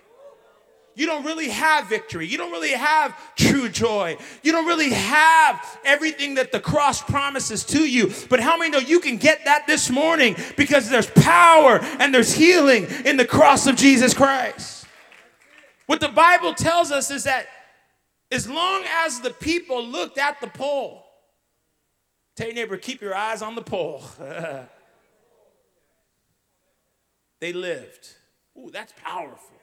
You 0.94 1.04
don't 1.04 1.26
really 1.26 1.50
have 1.50 1.87
victory. 1.87 2.26
You 2.26 2.38
don't 2.38 2.50
really 2.50 2.72
have 2.72 3.14
true 3.37 3.68
joy. 3.68 4.16
You 4.42 4.52
don't 4.52 4.66
really 4.66 4.88
have 4.88 5.62
everything 5.84 6.37
that 6.37 6.50
the 6.50 6.60
cross 6.60 7.02
promises 7.02 7.62
to 7.64 7.80
you. 7.80 8.10
But 8.30 8.40
how 8.40 8.56
many 8.56 8.70
know 8.70 8.78
you 8.78 9.00
can 9.00 9.18
get 9.18 9.44
that 9.44 9.66
this 9.66 9.90
morning 9.90 10.34
because 10.56 10.88
there's 10.88 11.10
power 11.10 11.80
and 11.99 12.14
there's 12.14 12.32
healing 12.32 12.87
in 13.04 13.18
the 13.18 13.26
cross 13.26 13.66
of 13.66 13.76
Jesus 13.76 14.14
Christ? 14.14 14.79
What 15.90 15.99
the 15.99 16.09
Bible 16.09 16.54
tells 16.54 16.92
us 16.92 17.11
is 17.11 17.25
that 17.25 17.49
as 18.30 18.49
long 18.49 18.85
as 19.02 19.18
the 19.23 19.30
people 19.30 19.85
looked 19.85 20.18
at 20.18 20.40
the 20.40 20.47
pole, 20.47 21.04
Tell 22.37 22.47
your 22.47 22.54
neighbor, 22.54 22.76
keep 22.76 23.02
your 23.02 23.12
eyes 23.12 23.42
on 23.42 23.56
the 23.56 23.61
pole. 23.61 24.04
they 27.40 27.52
lived. 27.52 28.09
Ooh, 28.56 28.70
that's 28.73 28.94
powerful. 29.02 29.59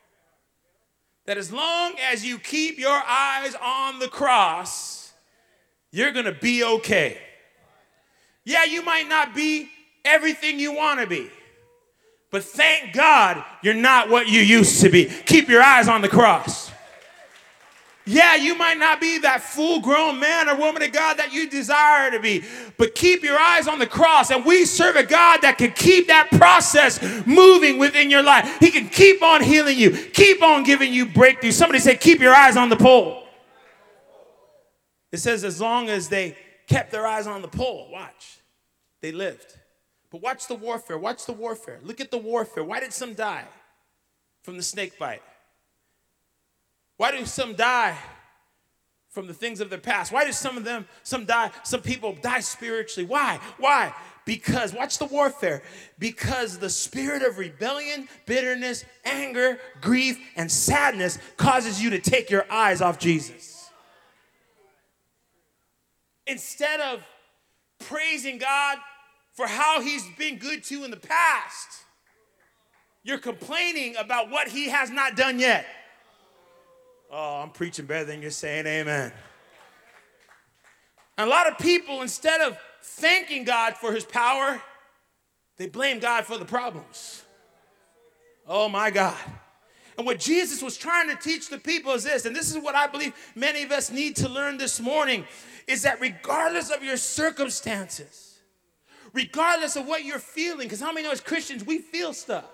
That 1.27 1.37
as 1.37 1.49
long 1.49 1.93
as 2.11 2.25
you 2.25 2.39
keep 2.39 2.77
your 2.77 3.01
eyes 3.07 3.55
on 3.63 3.99
the 3.99 4.09
cross, 4.09 5.13
you're 5.93 6.11
gonna 6.11 6.33
be 6.33 6.61
okay. 6.61 7.19
Yeah, 8.43 8.65
you 8.65 8.83
might 8.83 9.07
not 9.07 9.33
be 9.33 9.69
everything 10.03 10.59
you 10.59 10.73
wanna 10.73 11.07
be, 11.07 11.29
but 12.31 12.43
thank 12.43 12.93
God 12.93 13.43
you're 13.61 13.73
not 13.73 14.09
what 14.09 14.27
you 14.27 14.41
used 14.41 14.81
to 14.81 14.89
be. 14.89 15.05
Keep 15.05 15.49
your 15.49 15.61
eyes 15.61 15.87
on 15.87 16.01
the 16.01 16.09
cross. 16.09 16.71
Yeah, 18.09 18.35
you 18.35 18.55
might 18.55 18.77
not 18.77 19.01
be 19.01 19.19
that 19.19 19.41
full 19.41 19.81
grown 19.81 20.17
man 20.17 20.47
or 20.47 20.55
woman 20.55 20.81
of 20.81 20.93
God 20.93 21.17
that 21.17 21.33
you 21.33 21.49
desire 21.49 22.09
to 22.11 22.21
be, 22.21 22.41
but 22.77 22.95
keep 22.95 23.21
your 23.21 23.37
eyes 23.37 23.67
on 23.67 23.79
the 23.79 23.85
cross. 23.85 24.31
And 24.31 24.45
we 24.45 24.63
serve 24.63 24.95
a 24.95 25.03
God 25.03 25.41
that 25.41 25.57
can 25.57 25.71
keep 25.71 26.07
that 26.07 26.29
process 26.31 27.01
moving 27.25 27.77
within 27.77 28.09
your 28.09 28.23
life. 28.23 28.59
He 28.61 28.71
can 28.71 28.87
keep 28.87 29.21
on 29.21 29.43
healing 29.43 29.77
you, 29.77 29.91
keep 29.91 30.41
on 30.41 30.63
giving 30.63 30.93
you 30.93 31.05
breakthrough. 31.05 31.51
Somebody 31.51 31.79
say, 31.79 31.97
keep 31.97 32.21
your 32.21 32.33
eyes 32.33 32.55
on 32.55 32.69
the 32.69 32.77
pole. 32.77 33.23
It 35.11 35.17
says, 35.17 35.43
as 35.43 35.59
long 35.59 35.89
as 35.89 36.07
they 36.07 36.37
kept 36.67 36.93
their 36.93 37.05
eyes 37.05 37.27
on 37.27 37.41
the 37.41 37.47
pole, 37.49 37.89
watch, 37.91 38.39
they 39.01 39.11
lived. 39.11 39.56
But 40.09 40.21
watch 40.21 40.47
the 40.47 40.55
warfare. 40.55 40.97
Watch 40.97 41.25
the 41.25 41.33
warfare. 41.33 41.79
Look 41.83 41.99
at 41.99 42.11
the 42.11 42.17
warfare. 42.17 42.63
Why 42.63 42.79
did 42.79 42.93
some 42.93 43.13
die 43.13 43.45
from 44.43 44.57
the 44.57 44.63
snake 44.63 44.97
bite? 44.97 45.21
Why 46.95 47.11
do 47.11 47.25
some 47.25 47.53
die 47.53 47.97
from 49.09 49.27
the 49.27 49.33
things 49.33 49.59
of 49.59 49.69
their 49.69 49.79
past? 49.79 50.11
Why 50.11 50.25
do 50.25 50.31
some 50.31 50.57
of 50.57 50.63
them, 50.63 50.87
some 51.03 51.25
die, 51.25 51.51
some 51.63 51.81
people 51.81 52.17
die 52.21 52.39
spiritually? 52.39 53.07
Why? 53.07 53.39
Why? 53.57 53.93
Because, 54.25 54.73
watch 54.73 54.97
the 54.97 55.05
warfare, 55.05 55.63
because 55.99 56.57
the 56.57 56.69
spirit 56.69 57.23
of 57.23 57.37
rebellion, 57.37 58.09
bitterness, 58.25 58.83
anger, 59.05 59.57
grief, 59.81 60.19
and 60.35 60.51
sadness 60.51 61.17
causes 61.37 61.81
you 61.81 61.91
to 61.91 61.99
take 61.99 62.29
your 62.29 62.45
eyes 62.51 62.81
off 62.81 62.99
Jesus. 62.99 63.69
Instead 66.25 66.81
of 66.81 67.05
praising 67.79 68.37
God 68.37 68.77
for 69.37 69.45
how 69.45 69.81
He's 69.81 70.03
been 70.17 70.39
good 70.39 70.63
to 70.65 70.79
you 70.79 70.83
in 70.83 70.89
the 70.89 70.97
past, 70.97 71.83
you're 73.03 73.19
complaining 73.19 73.95
about 73.95 74.31
what 74.31 74.47
He 74.47 74.67
has 74.69 74.89
not 74.89 75.15
done 75.15 75.39
yet. 75.39 75.67
Oh, 77.11 77.41
I'm 77.43 77.51
preaching 77.51 77.85
better 77.85 78.03
than 78.03 78.19
you're 78.19 78.31
saying 78.31 78.65
amen. 78.65 79.13
And 81.19 81.27
a 81.27 81.29
lot 81.29 81.47
of 81.47 81.59
people, 81.59 82.01
instead 82.01 82.41
of 82.41 82.57
thanking 82.81 83.43
God 83.43 83.75
for 83.75 83.93
his 83.93 84.03
power, 84.03 84.59
they 85.57 85.67
blame 85.67 85.99
God 85.99 86.25
for 86.25 86.37
the 86.37 86.45
problems. 86.45 87.23
Oh 88.47 88.67
my 88.67 88.89
God. 88.89 89.17
And 89.97 90.05
what 90.05 90.19
Jesus 90.19 90.61
was 90.61 90.77
trying 90.77 91.09
to 91.09 91.15
teach 91.15 91.49
the 91.49 91.57
people 91.59 91.93
is 91.93 92.03
this, 92.03 92.25
and 92.25 92.35
this 92.35 92.53
is 92.55 92.61
what 92.61 92.75
I 92.75 92.87
believe 92.87 93.13
many 93.35 93.63
of 93.63 93.71
us 93.71 93.91
need 93.91 94.15
to 94.17 94.29
learn 94.29 94.57
this 94.57 94.79
morning, 94.79 95.25
is 95.67 95.83
that 95.83 96.01
regardless 96.01 96.71
of 96.71 96.83
your 96.83 96.97
circumstances, 96.97 98.26
regardless 99.13 99.75
of 99.75 99.87
what 99.87 100.03
you're 100.03 100.19
feeling, 100.19 100.67
because 100.67 100.81
how 100.81 100.91
many 100.91 101.05
know 101.05 101.11
as 101.11 101.21
Christians 101.21 101.65
we 101.65 101.79
feel 101.79 102.13
stuff? 102.13 102.45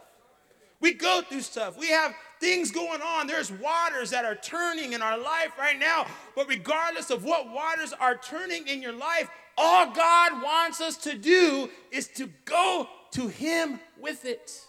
We 0.80 0.94
go 0.94 1.22
through 1.22 1.42
stuff. 1.42 1.78
We 1.78 1.88
have 1.90 2.14
things 2.42 2.70
going 2.70 3.02
on. 3.02 3.26
There's 3.26 3.50
waters 3.50 4.10
that 4.10 4.26
are 4.26 4.36
turning 4.36 4.92
in 4.92 5.02
our 5.02 5.18
life 5.18 5.58
right 5.58 5.80
now. 5.80 6.06
But 6.36 6.50
regardless 6.50 7.10
of 7.10 7.24
what 7.24 7.50
waters 7.50 7.94
are 7.94 8.18
turning 8.18 8.68
in 8.68 8.82
your 8.82 8.92
life, 8.92 9.30
all 9.58 9.94
God 9.94 10.44
wants 10.44 10.82
us 10.82 10.98
to 10.98 11.18
do 11.18 11.70
is 11.90 12.10
to 12.10 12.30
go 12.44 12.90
to 13.12 13.30
Him 13.30 13.80
with 13.98 14.26
it. 14.26 14.60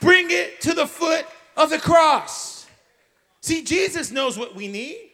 Bring 0.00 0.26
it 0.30 0.60
to 0.62 0.74
the 0.74 0.86
foot 0.86 1.26
of 1.56 1.70
the 1.70 1.78
cross. 1.78 2.66
See, 3.40 3.62
Jesus 3.62 4.10
knows 4.10 4.36
what 4.36 4.56
we 4.56 4.66
need 4.66 5.10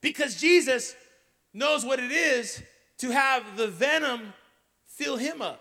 because 0.00 0.40
Jesus 0.40 0.96
knows 1.56 1.84
what 1.84 1.98
it 1.98 2.12
is 2.12 2.62
to 2.98 3.10
have 3.10 3.56
the 3.56 3.66
venom 3.66 4.34
fill 4.84 5.16
him 5.16 5.40
up. 5.40 5.60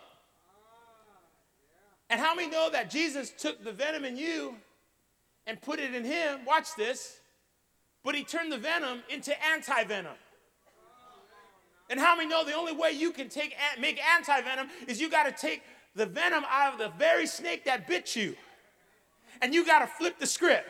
And 2.09 2.19
how 2.19 2.35
many 2.35 2.49
know 2.49 2.69
that 2.71 2.89
Jesus 2.91 3.31
took 3.35 3.63
the 3.63 3.71
venom 3.71 4.05
in 4.05 4.17
you 4.17 4.55
and 5.47 5.59
put 5.59 5.79
it 5.79 5.95
in 5.95 6.03
him? 6.03 6.45
Watch 6.45 6.75
this. 6.77 7.19
But 8.03 8.13
he 8.13 8.23
turned 8.23 8.51
the 8.51 8.57
venom 8.57 9.01
into 9.09 9.33
anti 9.43 9.83
venom. 9.85 10.15
And 11.89 11.99
how 11.99 12.15
many 12.15 12.29
know 12.29 12.43
the 12.43 12.53
only 12.53 12.73
way 12.73 12.91
you 12.91 13.11
can 13.11 13.29
take 13.29 13.55
make 13.79 13.99
anti 14.03 14.41
venom 14.41 14.67
is 14.87 14.99
you 14.99 15.09
got 15.09 15.23
to 15.23 15.31
take 15.31 15.63
the 15.95 16.05
venom 16.05 16.43
out 16.49 16.73
of 16.73 16.79
the 16.79 16.89
very 16.97 17.25
snake 17.25 17.65
that 17.65 17.87
bit 17.87 18.15
you, 18.15 18.35
and 19.41 19.53
you 19.53 19.65
got 19.65 19.79
to 19.79 19.87
flip 19.87 20.19
the 20.19 20.27
script. 20.27 20.67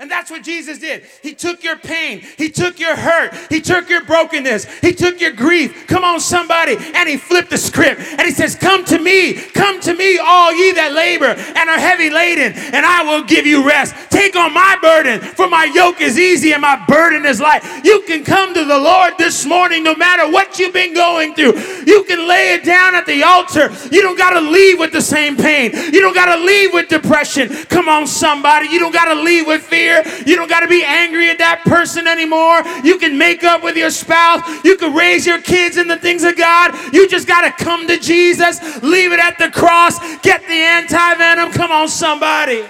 And 0.00 0.10
that's 0.10 0.32
what 0.32 0.42
Jesus 0.42 0.78
did. 0.78 1.04
He 1.22 1.32
took 1.32 1.62
your 1.62 1.76
pain, 1.76 2.22
He 2.36 2.50
took 2.50 2.80
your 2.80 2.96
hurt, 2.96 3.34
He 3.48 3.60
took 3.60 3.88
your 3.88 4.04
brokenness, 4.04 4.64
He 4.80 4.92
took 4.92 5.20
your 5.20 5.30
grief. 5.30 5.86
Come 5.86 6.02
on, 6.02 6.18
somebody. 6.18 6.76
And 6.94 7.08
He 7.08 7.16
flipped 7.16 7.50
the 7.50 7.58
script. 7.58 8.00
And 8.00 8.22
He 8.22 8.32
says, 8.32 8.56
Come 8.56 8.84
to 8.86 8.98
me, 8.98 9.34
come 9.34 9.80
to 9.82 9.94
me, 9.94 10.18
all 10.18 10.52
ye 10.52 10.72
that 10.72 10.92
labor 10.92 11.26
and 11.26 11.70
are 11.70 11.78
heavy 11.78 12.10
laden, 12.10 12.52
and 12.52 12.84
I 12.84 13.04
will 13.04 13.22
give 13.22 13.46
you 13.46 13.66
rest. 13.66 13.94
Take 14.10 14.34
on 14.34 14.52
my 14.52 14.76
burden, 14.82 15.20
for 15.20 15.48
my 15.48 15.70
yoke 15.72 16.00
is 16.00 16.18
easy 16.18 16.52
and 16.52 16.62
my 16.62 16.84
burden 16.86 17.24
is 17.24 17.40
light. 17.40 17.62
You 17.84 18.02
can 18.02 18.24
come 18.24 18.54
to 18.54 18.64
the 18.64 18.78
Lord 18.78 19.14
this 19.18 19.46
morning 19.46 19.84
no 19.84 19.94
matter 19.94 20.30
what 20.30 20.58
you've 20.58 20.74
been 20.74 20.94
going 20.94 21.34
through. 21.34 21.58
You 21.86 22.02
can 22.04 22.26
lay 22.26 22.54
it 22.54 22.64
down 22.64 22.94
at 22.94 23.06
the 23.06 23.22
altar. 23.22 23.70
You 23.90 24.02
don't 24.02 24.18
got 24.18 24.30
to 24.30 24.40
leave 24.40 24.78
with 24.80 24.92
the 24.92 25.00
same 25.00 25.36
pain. 25.36 25.70
You 25.92 26.00
don't 26.00 26.14
got 26.14 26.34
to 26.34 26.42
leave 26.42 26.72
with 26.72 26.88
depression. 26.88 27.48
Come 27.66 27.88
on, 27.88 28.06
somebody. 28.06 28.66
You 28.68 28.80
don't 28.80 28.92
got 28.92 29.12
to 29.12 29.20
leave 29.20 29.46
with 29.46 29.62
fear 29.62 29.81
You 29.84 30.36
don't 30.36 30.48
got 30.48 30.60
to 30.60 30.68
be 30.68 30.84
angry 30.84 31.30
at 31.30 31.38
that 31.38 31.62
person 31.64 32.06
anymore. 32.06 32.62
You 32.84 32.98
can 32.98 33.16
make 33.18 33.44
up 33.44 33.62
with 33.62 33.76
your 33.76 33.90
spouse. 33.90 34.42
You 34.64 34.76
can 34.76 34.94
raise 34.94 35.26
your 35.26 35.40
kids 35.40 35.76
in 35.76 35.88
the 35.88 35.96
things 35.96 36.24
of 36.24 36.36
God. 36.36 36.74
You 36.92 37.08
just 37.08 37.26
got 37.26 37.42
to 37.42 37.64
come 37.64 37.86
to 37.88 37.98
Jesus, 37.98 38.82
leave 38.82 39.12
it 39.12 39.20
at 39.20 39.38
the 39.38 39.50
cross, 39.50 39.98
get 40.20 40.40
the 40.42 40.54
anti 40.54 41.14
venom. 41.14 41.52
Come 41.52 41.70
on, 41.70 41.88
somebody. 41.88 42.64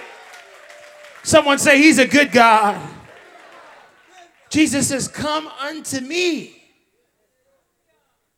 Someone 1.23 1.57
say, 1.57 1.77
He's 1.77 1.99
a 1.99 2.07
good 2.07 2.31
God. 2.31 2.81
Jesus 4.49 4.89
says, 4.89 5.07
Come 5.07 5.47
unto 5.47 6.01
me. 6.01 6.61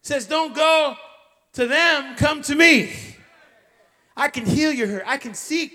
Says, 0.01 0.27
Don't 0.27 0.55
go 0.55 0.95
to 1.53 1.67
them, 1.67 2.15
come 2.15 2.41
to 2.43 2.55
me. 2.55 2.93
I 4.15 4.29
can 4.29 4.45
heal 4.45 4.71
your 4.71 4.87
hurt. 4.87 5.03
I 5.05 5.17
can 5.17 5.33
seek, 5.33 5.73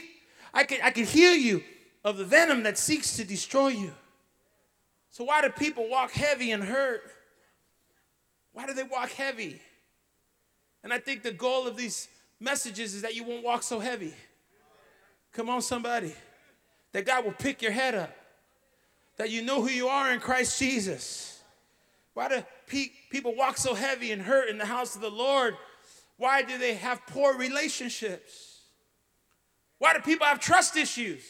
I 0.55 0.65
can, 0.65 0.79
I 0.83 0.91
can 0.91 1.05
heal 1.05 1.35
you 1.35 1.63
of 2.05 2.17
the 2.17 2.25
venom 2.25 2.63
that 2.63 2.79
seeks 2.79 3.17
to 3.17 3.25
destroy 3.25 3.69
you. 3.69 3.93
So, 5.11 5.25
why 5.25 5.43
do 5.43 5.51
people 5.51 5.89
walk 5.89 6.13
heavy 6.13 6.53
and 6.53 6.63
hurt? 6.63 7.03
Why 8.53 8.67
do 8.67 8.75
they 8.75 8.83
walk 8.83 9.11
heavy? 9.11 9.61
And 10.83 10.93
I 10.93 10.99
think 10.99 11.23
the 11.23 11.33
goal 11.33 11.67
of 11.67 11.77
these 11.77 12.09
messages 12.39 12.95
is 12.95 13.03
that 13.03 13.15
you 13.15 13.25
won't 13.25 13.45
walk 13.45 13.63
so 13.63 13.81
heavy. 13.81 14.15
Come 15.33 15.49
on, 15.49 15.63
somebody. 15.63 16.15
That 16.93 17.07
God 17.07 17.25
will 17.25 17.33
pick 17.33 17.63
your 17.63 17.73
head 17.73 17.95
up. 17.95 18.17
That 19.17 19.31
you 19.31 19.43
know 19.43 19.61
who 19.61 19.69
you 19.69 19.89
are 19.89 20.13
in 20.13 20.21
Christ 20.21 20.59
Jesus. 20.59 21.43
Why 22.15 22.29
do 22.29 22.43
people 23.11 23.35
walk 23.37 23.57
so 23.57 23.75
heavy 23.75 24.13
and 24.13 24.23
hurt 24.23 24.49
in 24.49 24.59
the 24.59 24.67
house 24.67 24.95
of 24.95 25.01
the 25.01 25.11
Lord? 25.11 25.57
Why 26.17 26.43
do 26.43 26.59
they 26.59 26.75
have 26.75 27.07
poor 27.07 27.37
relationships? 27.37 28.63
Why 29.79 29.95
do 29.95 30.01
people 30.01 30.27
have 30.27 30.41
trust 30.41 30.77
issues? 30.77 31.23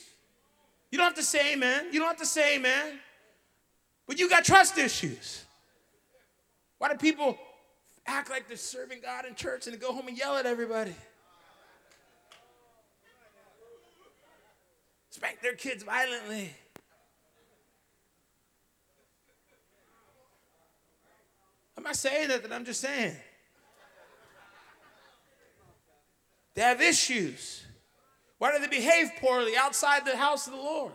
You 0.91 0.99
don't 0.99 1.07
have 1.07 1.15
to 1.15 1.23
say 1.23 1.53
amen. 1.53 1.87
You 1.93 2.01
don't 2.01 2.09
have 2.09 2.19
to 2.19 2.27
say 2.27 2.57
amen. 2.57 2.99
But 4.07 4.19
you 4.19 4.29
got 4.29 4.45
trust 4.45 4.77
issues. 4.77 5.45
Why 6.79 6.89
do 6.89 6.97
people 6.97 7.39
act 8.07 8.31
like 8.31 8.49
they're 8.49 8.57
serving 8.57 9.01
God 9.03 9.25
in 9.25 9.35
church 9.35 9.67
and 9.67 9.79
go 9.79 9.93
home 9.93 10.09
and 10.09 10.19
yell 10.19 10.37
at 10.37 10.47
everybody? 10.47 10.95
Spank 15.11 15.41
their 15.43 15.55
kids 15.55 15.83
violently. 15.83 16.51
I'm 21.77 21.85
not 21.85 21.97
saying 21.97 22.29
that, 22.29 22.53
I'm 22.53 22.65
just 22.65 22.81
saying. 22.81 23.17
They 26.55 26.63
have 26.63 26.81
issues. 26.81 27.65
Why 28.41 28.53
do 28.53 28.59
they 28.59 28.75
behave 28.75 29.11
poorly 29.21 29.55
outside 29.55 30.07
the 30.07 30.17
house 30.17 30.47
of 30.47 30.55
the 30.55 30.59
Lord? 30.59 30.95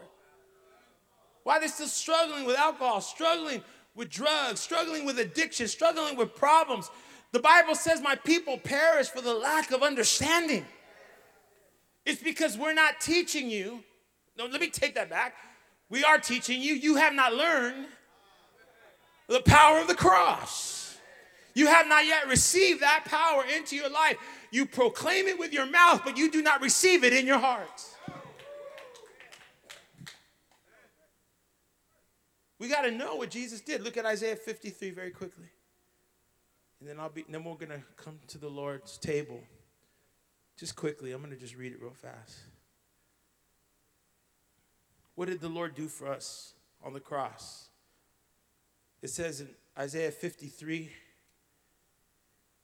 Why 1.44 1.58
are 1.58 1.60
they 1.62 1.68
still 1.68 1.86
struggling 1.86 2.44
with 2.44 2.58
alcohol, 2.58 3.02
struggling 3.02 3.64
with 3.94 4.10
drugs, 4.10 4.60
struggling 4.60 5.06
with 5.06 5.20
addiction, 5.20 5.68
struggling 5.68 6.18
with 6.18 6.36
problems? 6.36 6.90
The 7.34 7.40
Bible 7.40 7.76
says, 7.76 8.02
My 8.02 8.16
people 8.16 8.58
perish 8.58 9.10
for 9.10 9.22
the 9.22 9.36
lack 9.36 9.70
of 9.70 9.84
understanding. 9.84 10.66
It's 12.04 12.24
because 12.24 12.58
we're 12.58 12.74
not 12.74 13.00
teaching 13.00 13.48
you. 13.48 13.84
No, 14.36 14.48
let 14.48 14.60
me 14.60 14.72
take 14.72 14.96
that 14.96 15.12
back. 15.12 15.36
We 15.88 16.04
are 16.04 16.18
teaching 16.18 16.64
you. 16.64 16.74
You 16.74 16.96
have 16.96 17.14
not 17.14 17.36
learned 17.36 17.86
the 19.28 19.42
power 19.42 19.78
of 19.78 19.88
the 19.88 19.94
cross. 19.94 20.98
You 21.54 21.68
have 21.68 21.88
not 21.88 22.08
yet 22.08 22.28
received 22.28 22.82
that 22.82 23.06
power 23.06 23.46
into 23.46 23.76
your 23.76 23.90
life. 23.90 24.18
You 24.56 24.66
proclaim 24.66 25.28
it 25.28 25.38
with 25.38 25.52
your 25.52 25.66
mouth, 25.66 26.04
but 26.06 26.16
you 26.16 26.32
do 26.32 26.42
not 26.42 26.62
receive 26.62 27.04
it 27.04 27.12
in 27.12 27.28
your 27.28 27.40
heart. 27.40 27.84
We 32.58 32.70
got 32.70 32.84
to 32.84 32.92
know 32.92 33.18
what 33.18 33.32
Jesus 33.32 33.60
did. 33.60 33.82
Look 33.82 33.98
at 33.98 34.06
Isaiah 34.06 34.38
53 34.38 34.92
very 34.92 35.12
quickly. 35.12 35.50
And 36.80 36.88
then 36.88 37.02
I'll 37.02 37.10
be 37.10 37.26
then 37.28 37.44
we're 37.44 37.56
going 37.56 37.68
to 37.68 37.82
come 37.98 38.18
to 38.28 38.38
the 38.38 38.48
Lord's 38.48 38.98
table. 38.98 39.42
Just 40.58 40.78
quickly, 40.78 41.12
I'm 41.12 41.20
going 41.20 41.34
to 41.34 41.38
just 41.38 41.58
read 41.58 41.74
it 41.74 41.82
real 41.82 41.92
fast. 41.92 42.40
What 45.16 45.28
did 45.28 45.42
the 45.42 45.50
Lord 45.50 45.76
do 45.76 45.90
for 45.90 46.08
us 46.08 46.54
on 46.82 46.94
the 46.94 47.02
cross? 47.02 47.68
It 49.02 49.10
says 49.10 49.42
in 49.42 49.50
Isaiah 49.78 50.12
53 50.12 50.94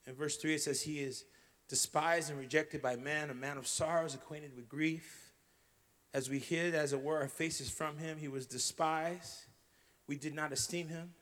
in 0.08 0.16
verse 0.16 0.38
3 0.38 0.56
it 0.56 0.62
says 0.62 0.84
he 0.84 1.00
is 1.00 1.26
despised 1.72 2.30
and 2.30 2.38
rejected 2.38 2.82
by 2.82 2.98
man, 2.98 3.30
a 3.30 3.34
man 3.34 3.58
of 3.58 3.66
sorrows, 3.66 4.14
acquainted 4.14 4.54
with 4.58 4.68
grief. 4.68 5.32
As 6.14 6.30
we 6.30 6.38
hid, 6.38 6.76
as 6.76 6.92
it 6.92 7.02
were, 7.02 7.22
our 7.22 7.30
faces 7.30 7.70
from 7.70 7.98
him, 7.98 8.18
he 8.18 8.28
was 8.28 8.46
despised. 8.46 9.46
We 10.06 10.18
did 10.18 10.36
not 10.36 10.52
esteem 10.52 10.90
him. 10.90 11.14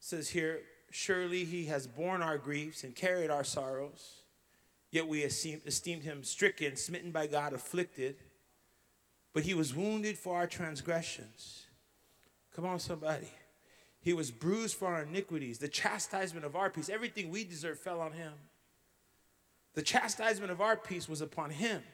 It 0.00 0.04
says 0.04 0.30
here, 0.30 0.62
surely 0.90 1.44
he 1.44 1.66
has 1.66 1.86
borne 1.86 2.22
our 2.22 2.38
griefs 2.38 2.82
and 2.82 2.96
carried 2.96 3.30
our 3.30 3.44
sorrows. 3.44 4.22
Yet 4.90 5.06
we 5.06 5.20
esteemed, 5.20 5.60
esteemed 5.66 6.02
him 6.02 6.24
stricken, 6.24 6.74
smitten 6.76 7.10
by 7.10 7.26
God, 7.26 7.52
afflicted. 7.52 8.16
But 9.34 9.42
he 9.42 9.52
was 9.52 9.74
wounded 9.74 10.16
for 10.16 10.34
our 10.34 10.46
transgressions. 10.46 11.66
Come 12.56 12.64
on, 12.64 12.78
somebody. 12.78 13.28
He 14.00 14.14
was 14.14 14.30
bruised 14.30 14.76
for 14.76 14.88
our 14.88 15.02
iniquities. 15.02 15.58
The 15.58 15.68
chastisement 15.68 16.46
of 16.46 16.56
our 16.56 16.70
peace, 16.70 16.88
everything 16.88 17.28
we 17.28 17.44
deserve, 17.44 17.78
fell 17.78 18.00
on 18.00 18.12
him. 18.12 18.32
The 19.78 19.84
chastisement 19.84 20.50
of 20.50 20.60
our 20.60 20.74
peace 20.74 21.08
was 21.08 21.20
upon 21.20 21.50
him. 21.50 21.84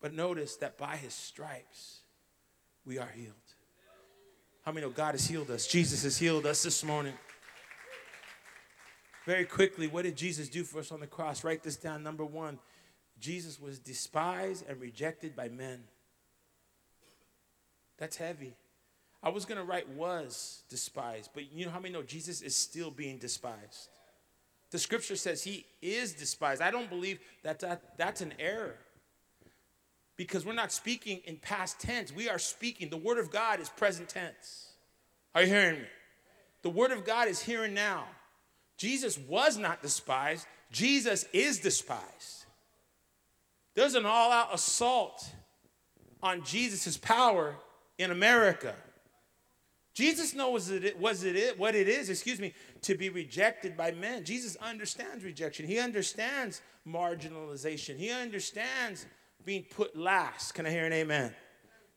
But 0.00 0.14
notice 0.14 0.54
that 0.58 0.78
by 0.78 0.94
his 0.94 1.12
stripes, 1.12 2.02
we 2.84 2.98
are 2.98 3.08
healed. 3.12 3.34
How 4.62 4.70
many 4.70 4.86
know 4.86 4.92
God 4.92 5.14
has 5.14 5.26
healed 5.26 5.50
us? 5.50 5.66
Jesus 5.66 6.04
has 6.04 6.16
healed 6.16 6.46
us 6.46 6.62
this 6.62 6.84
morning. 6.84 7.14
Very 9.26 9.44
quickly, 9.44 9.88
what 9.88 10.04
did 10.04 10.16
Jesus 10.16 10.48
do 10.48 10.62
for 10.62 10.78
us 10.78 10.92
on 10.92 11.00
the 11.00 11.08
cross? 11.08 11.42
Write 11.42 11.64
this 11.64 11.74
down. 11.74 12.04
Number 12.04 12.24
one, 12.24 12.60
Jesus 13.18 13.60
was 13.60 13.80
despised 13.80 14.64
and 14.68 14.80
rejected 14.80 15.34
by 15.34 15.48
men. 15.48 15.82
That's 17.98 18.18
heavy. 18.18 18.54
I 19.20 19.30
was 19.30 19.46
going 19.46 19.58
to 19.58 19.64
write 19.64 19.88
was 19.88 20.62
despised, 20.68 21.30
but 21.34 21.50
you 21.50 21.66
know 21.66 21.72
how 21.72 21.80
many 21.80 21.92
know 21.92 22.04
Jesus 22.04 22.40
is 22.40 22.54
still 22.54 22.92
being 22.92 23.18
despised? 23.18 23.88
The 24.70 24.78
scripture 24.78 25.16
says 25.16 25.42
he 25.42 25.66
is 25.82 26.12
despised. 26.12 26.62
I 26.62 26.70
don't 26.70 26.88
believe 26.88 27.18
that, 27.42 27.58
that 27.60 27.96
that's 27.96 28.20
an 28.20 28.34
error. 28.38 28.76
Because 30.16 30.44
we're 30.44 30.52
not 30.52 30.70
speaking 30.70 31.20
in 31.24 31.36
past 31.36 31.80
tense. 31.80 32.14
We 32.14 32.28
are 32.28 32.38
speaking. 32.38 32.90
The 32.90 32.96
word 32.96 33.18
of 33.18 33.30
God 33.30 33.58
is 33.58 33.68
present 33.68 34.08
tense. 34.08 34.72
Are 35.34 35.42
you 35.42 35.48
hearing 35.48 35.80
me? 35.80 35.86
The 36.62 36.70
word 36.70 36.92
of 36.92 37.04
God 37.04 37.28
is 37.28 37.42
here 37.42 37.64
and 37.64 37.74
now. 37.74 38.04
Jesus 38.76 39.18
was 39.18 39.56
not 39.56 39.82
despised. 39.82 40.46
Jesus 40.70 41.24
is 41.32 41.58
despised. 41.58 42.44
There's 43.74 43.94
an 43.94 44.06
all 44.06 44.30
out 44.30 44.54
assault 44.54 45.28
on 46.22 46.44
Jesus' 46.44 46.96
power 46.96 47.56
in 47.98 48.10
America. 48.10 48.74
Jesus 50.00 50.34
knows 50.34 50.70
it 50.70 50.98
was 50.98 51.24
it 51.24 51.58
what 51.58 51.74
it 51.74 51.86
is, 51.86 52.08
excuse 52.08 52.40
me, 52.40 52.54
to 52.80 52.94
be 52.94 53.10
rejected 53.10 53.76
by 53.76 53.90
men. 53.90 54.24
Jesus 54.24 54.56
understands 54.56 55.22
rejection. 55.22 55.66
He 55.66 55.78
understands 55.78 56.62
marginalization. 56.88 57.98
He 57.98 58.10
understands 58.10 59.04
being 59.44 59.62
put 59.62 59.94
last. 59.94 60.54
Can 60.54 60.64
I 60.64 60.70
hear 60.70 60.86
an 60.86 60.94
amen? 60.94 61.34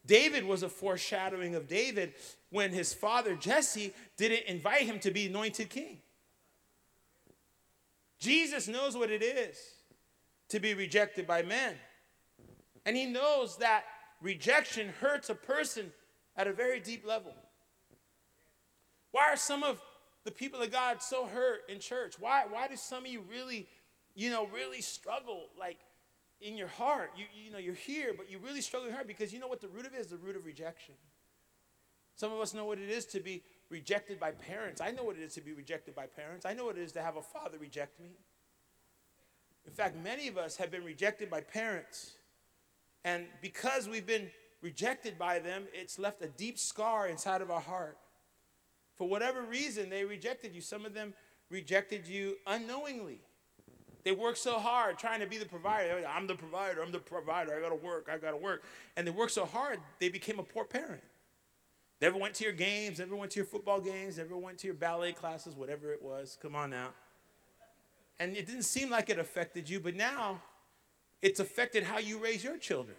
David 0.05 0.43
was 0.43 0.63
a 0.63 0.67
foreshadowing 0.67 1.55
of 1.55 1.69
David 1.69 2.15
when 2.49 2.73
his 2.73 2.93
father 2.93 3.37
Jesse 3.37 3.93
didn't 4.17 4.47
invite 4.47 4.81
him 4.81 4.99
to 4.99 5.09
be 5.09 5.27
anointed 5.27 5.69
king. 5.69 5.99
Jesus 8.19 8.67
knows 8.67 8.97
what 8.97 9.11
it 9.11 9.23
is 9.23 9.57
to 10.49 10.59
be 10.59 10.73
rejected 10.73 11.25
by 11.25 11.41
men. 11.41 11.75
And 12.85 12.97
he 12.97 13.05
knows 13.05 13.55
that 13.59 13.85
rejection 14.21 14.89
hurts 14.99 15.29
a 15.29 15.35
person 15.35 15.93
at 16.35 16.47
a 16.47 16.51
very 16.51 16.81
deep 16.81 17.07
level. 17.07 17.33
Why 19.13 19.32
are 19.32 19.38
some 19.38 19.63
of 19.63 19.80
the 20.26 20.32
people 20.32 20.60
of 20.60 20.71
God 20.71 21.02
so 21.02 21.28
hurt 21.28 21.62
in 21.69 21.80
church? 21.80 22.15
Why, 22.19 22.45
why 22.49 22.67
do 22.67 22.76
some 22.76 23.06
of 23.06 23.12
you 23.12 23.23
really, 23.30 23.67
you 24.15 24.32
know, 24.32 24.47
really 24.47 24.82
struggle 24.82 25.45
like 25.58 25.78
in 26.41 26.58
your 26.58 26.67
heart? 26.67 27.12
You, 27.15 27.26
you 27.45 27.52
know, 27.52 27.60
you're 27.60 27.76
here, 27.76 28.13
but 28.17 28.30
you 28.30 28.39
really 28.39 28.60
struggle 28.60 28.88
in 28.88 28.89
your 28.89 28.97
heart 28.97 29.08
because 29.08 29.32
you 29.32 29.39
know 29.39 29.47
what 29.47 29.62
the 29.62 29.67
root 29.67 29.86
of 29.86 29.93
it 29.93 29.99
is? 29.99 30.08
The 30.08 30.17
root 30.17 30.36
of 30.36 30.45
rejection. 30.45 30.95
Some 32.15 32.34
of 32.34 32.39
us 32.39 32.56
know 32.56 32.65
what 32.65 32.80
it 32.80 32.89
is 32.89 33.06
to 33.08 33.19
be 33.19 33.43
rejected 33.69 34.19
by 34.19 34.32
parents. 34.32 34.82
I 34.82 34.89
know 34.89 35.04
what 35.04 35.15
it 35.15 35.21
is 35.21 35.36
to 35.36 35.41
be 35.41 35.54
rejected 35.54 35.95
by 35.95 36.08
parents. 36.08 36.43
I 36.43 36.54
know 36.54 36.65
what 36.65 36.78
it 36.78 36.82
is 36.82 36.91
to 36.93 37.04
have 37.04 37.15
a 37.15 37.21
father 37.21 37.60
reject 37.60 37.99
me. 37.99 38.17
In 39.67 39.73
fact, 39.73 39.95
many 40.04 40.28
of 40.28 40.39
us 40.39 40.58
have 40.58 40.71
been 40.71 40.84
rejected 40.84 41.30
by 41.30 41.41
parents. 41.41 42.13
And 43.06 43.26
because 43.43 43.88
we've 43.88 44.08
been 44.08 44.32
rejected 44.62 45.19
by 45.19 45.38
them, 45.38 45.65
it's 45.71 45.99
left 45.99 46.23
a 46.23 46.28
deep 46.28 46.58
scar 46.58 47.08
inside 47.08 47.41
of 47.41 47.52
our 47.52 47.62
heart. 47.62 47.97
For 48.95 49.08
whatever 49.08 49.41
reason, 49.41 49.89
they 49.89 50.06
rejected 50.06 50.53
you. 50.53 50.62
Some 50.62 50.86
of 50.86 50.93
them 50.93 51.13
rejected 51.49 52.08
you 52.08 52.38
unknowingly. 52.47 53.19
They 54.03 54.12
worked 54.12 54.38
so 54.38 54.60
hard 54.60 54.97
trying 54.97 55.21
to 55.21 55.27
be 55.27 55.38
the 55.38 55.45
provider. 55.45 56.06
I'm 56.08 56.27
the 56.27 56.36
provider. 56.36 56.82
I'm 56.82 56.91
the 56.91 56.99
provider. 56.99 57.56
I 57.56 57.62
got 57.62 57.69
to 57.69 57.75
work. 57.75 58.10
I 58.12 58.17
got 58.17 58.32
to 58.32 58.38
work. 58.38 58.63
And 58.97 59.08
they 59.08 59.12
worked 59.12 59.32
so 59.32 59.45
hard, 59.45 59.79
they 59.99 60.10
became 60.10 60.39
a 60.39 60.43
poor 60.43 60.65
parent. 60.65 61.01
Never 62.01 62.17
went 62.17 62.34
to 62.36 62.43
your 62.43 62.53
games, 62.53 62.99
never 62.99 63.15
went 63.15 63.32
to 63.32 63.39
your 63.39 63.45
football 63.45 63.79
games, 63.79 64.17
never 64.17 64.36
went 64.36 64.58
to 64.58 64.67
your 64.67 64.73
ballet 64.73 65.13
classes, 65.13 65.56
whatever 65.56 65.93
it 65.93 66.01
was. 66.01 66.38
Come 66.41 66.53
on 66.53 66.69
now. 66.69 66.89
And 68.19 68.36
it 68.36 68.45
didn't 68.45 68.63
seem 68.63 68.89
like 68.89 69.10
it 69.10 69.19
affected 69.19 69.69
you, 69.69 69.79
but 69.79 69.95
now 69.95 70.41
it's 71.21 71.39
affected 71.39 71.84
how 71.84 71.99
you 71.99 72.17
raise 72.17 72.43
your 72.43 72.58
children. 72.58 72.97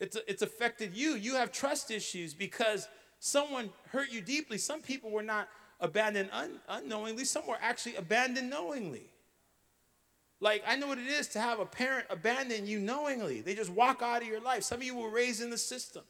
It's, 0.00 0.16
it's 0.26 0.42
affected 0.42 0.96
you. 0.96 1.14
You 1.14 1.36
have 1.36 1.52
trust 1.52 1.92
issues 1.92 2.34
because 2.34 2.88
someone 3.18 3.70
hurt 3.90 4.10
you 4.10 4.20
deeply. 4.20 4.58
Some 4.58 4.80
people 4.80 5.10
were 5.10 5.22
not 5.22 5.48
abandoned 5.80 6.30
un- 6.32 6.60
unknowingly, 6.68 7.24
some 7.24 7.46
were 7.46 7.58
actually 7.60 7.96
abandoned 7.96 8.50
knowingly. 8.50 9.10
Like, 10.40 10.62
I 10.66 10.76
know 10.76 10.86
what 10.86 10.98
it 10.98 11.06
is 11.06 11.26
to 11.28 11.40
have 11.40 11.58
a 11.58 11.66
parent 11.66 12.06
abandon 12.10 12.66
you 12.66 12.78
knowingly. 12.78 13.40
They 13.40 13.54
just 13.54 13.70
walk 13.70 14.02
out 14.02 14.22
of 14.22 14.28
your 14.28 14.40
life. 14.40 14.62
Some 14.62 14.80
of 14.80 14.84
you 14.84 14.94
were 14.94 15.10
raised 15.10 15.42
in 15.42 15.50
the 15.50 15.58
system. 15.58 16.04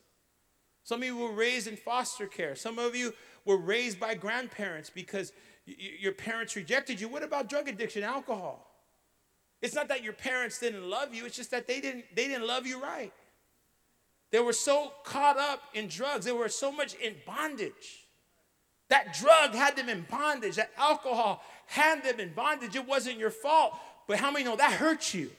Some 0.84 1.00
of 1.00 1.06
you 1.06 1.16
were 1.16 1.32
raised 1.32 1.66
in 1.66 1.76
foster 1.76 2.26
care. 2.26 2.54
Some 2.54 2.78
of 2.78 2.94
you 2.94 3.14
were 3.44 3.56
raised 3.56 3.98
by 3.98 4.14
grandparents 4.14 4.90
because 4.90 5.32
y- 5.66 5.74
your 5.98 6.12
parents 6.12 6.56
rejected 6.56 7.00
you. 7.00 7.08
What 7.08 7.22
about 7.22 7.48
drug 7.48 7.68
addiction, 7.68 8.02
alcohol? 8.02 8.66
It's 9.62 9.74
not 9.74 9.88
that 9.88 10.04
your 10.04 10.12
parents 10.12 10.58
didn't 10.58 10.88
love 10.88 11.14
you, 11.14 11.26
it's 11.26 11.36
just 11.36 11.50
that 11.50 11.66
they 11.66 11.80
didn't, 11.80 12.04
they 12.14 12.28
didn't 12.28 12.46
love 12.46 12.66
you 12.66 12.80
right. 12.80 13.12
They 14.30 14.40
were 14.40 14.52
so 14.52 14.92
caught 15.04 15.38
up 15.38 15.62
in 15.74 15.88
drugs, 15.88 16.24
they 16.24 16.32
were 16.32 16.48
so 16.48 16.70
much 16.70 16.94
in 16.94 17.14
bondage. 17.26 18.06
That 18.88 19.14
drug 19.14 19.54
had 19.54 19.76
them 19.76 19.88
in 19.88 20.06
bondage, 20.10 20.56
that 20.56 20.70
alcohol 20.76 21.42
had 21.66 22.02
them 22.02 22.20
in 22.20 22.32
bondage. 22.32 22.74
It 22.74 22.86
wasn't 22.86 23.18
your 23.18 23.30
fault. 23.30 23.78
But 24.06 24.18
how 24.18 24.30
many 24.30 24.44
know 24.44 24.56
that 24.56 24.72
hurt 24.72 25.12
you? 25.12 25.30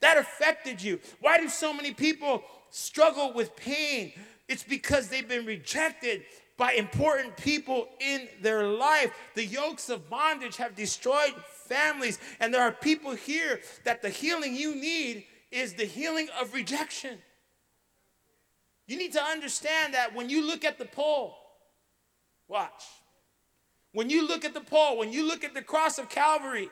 That 0.00 0.18
affected 0.18 0.82
you. 0.82 1.00
Why 1.20 1.38
do 1.38 1.48
so 1.48 1.72
many 1.72 1.94
people 1.94 2.42
struggle 2.70 3.32
with 3.32 3.56
pain? 3.56 4.12
It's 4.48 4.62
because 4.62 5.08
they've 5.08 5.26
been 5.26 5.46
rejected 5.46 6.24
by 6.58 6.72
important 6.72 7.36
people 7.38 7.88
in 8.00 8.28
their 8.42 8.68
life. 8.68 9.12
The 9.34 9.46
yokes 9.46 9.88
of 9.88 10.10
bondage 10.10 10.56
have 10.58 10.76
destroyed 10.76 11.34
families, 11.66 12.18
and 12.40 12.52
there 12.52 12.62
are 12.62 12.72
people 12.72 13.14
here 13.14 13.60
that 13.84 14.02
the 14.02 14.10
healing 14.10 14.54
you 14.54 14.74
need 14.74 15.24
is 15.50 15.72
the 15.72 15.86
healing 15.86 16.28
of 16.38 16.52
rejection. 16.52 17.18
You 18.86 18.98
need 18.98 19.12
to 19.12 19.22
understand 19.22 19.94
that 19.94 20.14
when 20.14 20.28
you 20.28 20.46
look 20.46 20.64
at 20.64 20.78
the 20.78 20.84
pole, 20.84 21.36
watch. 22.48 22.84
When 23.92 24.10
you 24.10 24.26
look 24.26 24.44
at 24.44 24.54
the 24.54 24.60
pole, 24.60 24.98
when 24.98 25.12
you 25.12 25.26
look 25.26 25.44
at 25.44 25.54
the 25.54 25.62
cross 25.62 25.98
of 25.98 26.08
Calvary, 26.08 26.68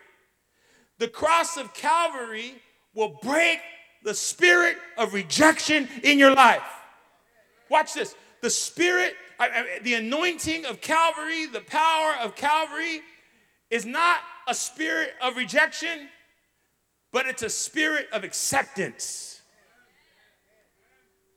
the 0.98 1.08
cross 1.08 1.56
of 1.56 1.72
Calvary 1.72 2.54
will 2.94 3.18
break 3.22 3.60
the 4.04 4.14
spirit 4.14 4.76
of 4.98 5.14
rejection 5.14 5.88
in 6.02 6.18
your 6.18 6.34
life. 6.34 6.62
Watch 7.70 7.94
this. 7.94 8.14
The 8.42 8.50
spirit, 8.50 9.14
the 9.82 9.94
anointing 9.94 10.66
of 10.66 10.80
Calvary, 10.80 11.46
the 11.46 11.60
power 11.60 12.14
of 12.20 12.34
Calvary 12.34 13.00
is 13.70 13.86
not 13.86 14.18
a 14.48 14.54
spirit 14.54 15.12
of 15.22 15.36
rejection, 15.36 16.08
but 17.12 17.26
it's 17.26 17.42
a 17.42 17.48
spirit 17.48 18.08
of 18.12 18.24
acceptance. 18.24 19.31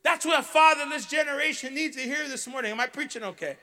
That's 0.05 0.23
what 0.23 0.39
a 0.39 0.43
fatherless 0.43 1.07
generation 1.07 1.73
needs 1.73 1.97
to 1.97 2.03
hear 2.03 2.27
this 2.29 2.47
morning. 2.47 2.71
Am 2.71 2.79
I 2.79 2.85
preaching 2.85 3.23
okay? 3.23 3.57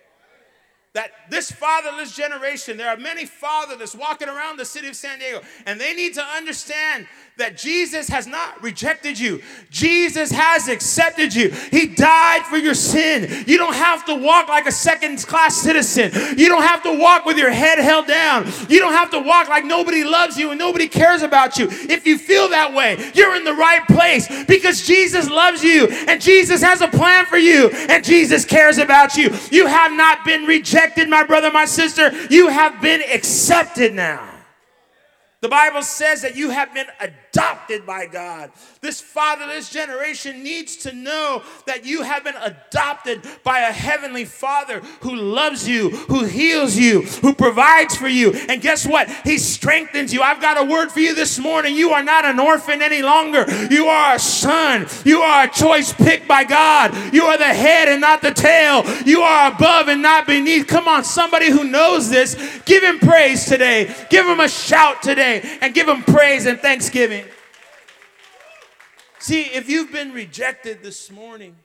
that 0.94 1.10
this 1.30 1.50
fatherless 1.50 2.14
generation, 2.14 2.76
there 2.76 2.90
are 2.90 2.98
many 2.98 3.24
fatherless 3.24 3.94
walking 3.94 4.28
around 4.28 4.58
the 4.58 4.64
city 4.64 4.88
of 4.88 4.96
San 4.96 5.18
Diego, 5.18 5.40
and 5.64 5.80
they 5.80 5.94
need 5.94 6.14
to 6.14 6.22
understand 6.22 7.06
that 7.38 7.56
Jesus 7.56 8.08
has 8.08 8.26
not 8.26 8.62
rejected 8.62 9.18
you. 9.18 9.42
Jesus 9.70 10.30
has 10.30 10.68
accepted 10.68 11.34
you. 11.34 11.48
He 11.70 11.86
died 11.86 12.42
for 12.42 12.58
your 12.58 12.74
sin. 12.74 13.44
You 13.46 13.56
don't 13.56 13.74
have 13.74 14.04
to 14.06 14.14
walk 14.14 14.48
like 14.48 14.66
a 14.66 14.72
second 14.72 15.18
class 15.26 15.56
citizen. 15.56 16.12
You 16.38 16.48
don't 16.48 16.62
have 16.62 16.82
to 16.82 16.98
walk 16.98 17.24
with 17.24 17.38
your 17.38 17.50
head 17.50 17.78
held 17.78 18.06
down. 18.06 18.46
You 18.68 18.80
don't 18.80 18.92
have 18.92 19.10
to 19.12 19.18
walk 19.18 19.48
like 19.48 19.64
nobody 19.64 20.04
loves 20.04 20.36
you 20.36 20.50
and 20.50 20.58
nobody 20.58 20.88
cares 20.88 21.22
about 21.22 21.58
you. 21.58 21.68
If 21.70 22.06
you 22.06 22.18
feel 22.18 22.50
that 22.50 22.74
way, 22.74 23.10
you're 23.14 23.34
in 23.34 23.44
the 23.44 23.54
right 23.54 23.86
place 23.86 24.44
because 24.44 24.86
Jesus 24.86 25.30
loves 25.30 25.64
you 25.64 25.88
and 25.88 26.20
Jesus 26.20 26.62
has 26.62 26.82
a 26.82 26.88
plan 26.88 27.24
for 27.24 27.38
you 27.38 27.70
and 27.70 28.04
Jesus 28.04 28.44
cares 28.44 28.76
about 28.76 29.16
you. 29.16 29.34
You 29.50 29.66
have 29.66 29.92
not 29.92 30.24
been 30.24 30.44
rejected 30.44 31.08
my 31.08 31.24
brother, 31.24 31.50
my 31.50 31.64
sister, 31.64 32.12
you 32.28 32.48
have 32.48 32.80
been 32.82 33.00
accepted 33.10 33.94
now. 33.94 34.31
The 35.42 35.48
Bible 35.48 35.82
says 35.82 36.22
that 36.22 36.36
you 36.36 36.50
have 36.50 36.72
been 36.72 36.86
adopted 37.00 37.84
by 37.84 38.06
God. 38.06 38.52
This 38.80 39.00
fatherless 39.00 39.70
generation 39.70 40.44
needs 40.44 40.76
to 40.76 40.92
know 40.92 41.42
that 41.66 41.84
you 41.84 42.02
have 42.02 42.22
been 42.22 42.36
adopted 42.36 43.26
by 43.42 43.58
a 43.58 43.72
heavenly 43.72 44.24
father 44.24 44.78
who 45.00 45.16
loves 45.16 45.68
you, 45.68 45.90
who 45.90 46.24
heals 46.24 46.76
you, 46.76 47.02
who 47.02 47.34
provides 47.34 47.96
for 47.96 48.06
you. 48.06 48.32
And 48.48 48.62
guess 48.62 48.86
what? 48.86 49.10
He 49.24 49.36
strengthens 49.36 50.14
you. 50.14 50.22
I've 50.22 50.40
got 50.40 50.60
a 50.60 50.64
word 50.64 50.92
for 50.92 51.00
you 51.00 51.12
this 51.12 51.40
morning. 51.40 51.74
You 51.74 51.90
are 51.90 52.04
not 52.04 52.24
an 52.24 52.38
orphan 52.38 52.80
any 52.80 53.02
longer. 53.02 53.44
You 53.68 53.86
are 53.86 54.14
a 54.14 54.20
son. 54.20 54.86
You 55.04 55.22
are 55.22 55.46
a 55.46 55.50
choice 55.50 55.92
picked 55.92 56.28
by 56.28 56.44
God. 56.44 57.12
You 57.12 57.24
are 57.24 57.38
the 57.38 57.44
head 57.46 57.88
and 57.88 58.00
not 58.00 58.22
the 58.22 58.30
tail. 58.30 58.84
You 59.04 59.22
are 59.22 59.50
above 59.52 59.88
and 59.88 60.02
not 60.02 60.28
beneath. 60.28 60.68
Come 60.68 60.86
on, 60.86 61.02
somebody 61.02 61.50
who 61.50 61.64
knows 61.64 62.10
this, 62.10 62.36
give 62.64 62.84
him 62.84 63.00
praise 63.00 63.46
today. 63.46 63.92
Give 64.08 64.24
him 64.24 64.38
a 64.38 64.48
shout 64.48 65.02
today 65.02 65.31
and 65.40 65.74
give 65.74 65.88
him 65.88 66.02
praise 66.02 66.46
and 66.46 66.58
thanksgiving. 66.60 67.24
See, 69.18 69.42
if 69.42 69.68
you've 69.68 69.92
been 69.92 70.12
rejected 70.12 70.82
this 70.82 71.10
morning, 71.10 71.56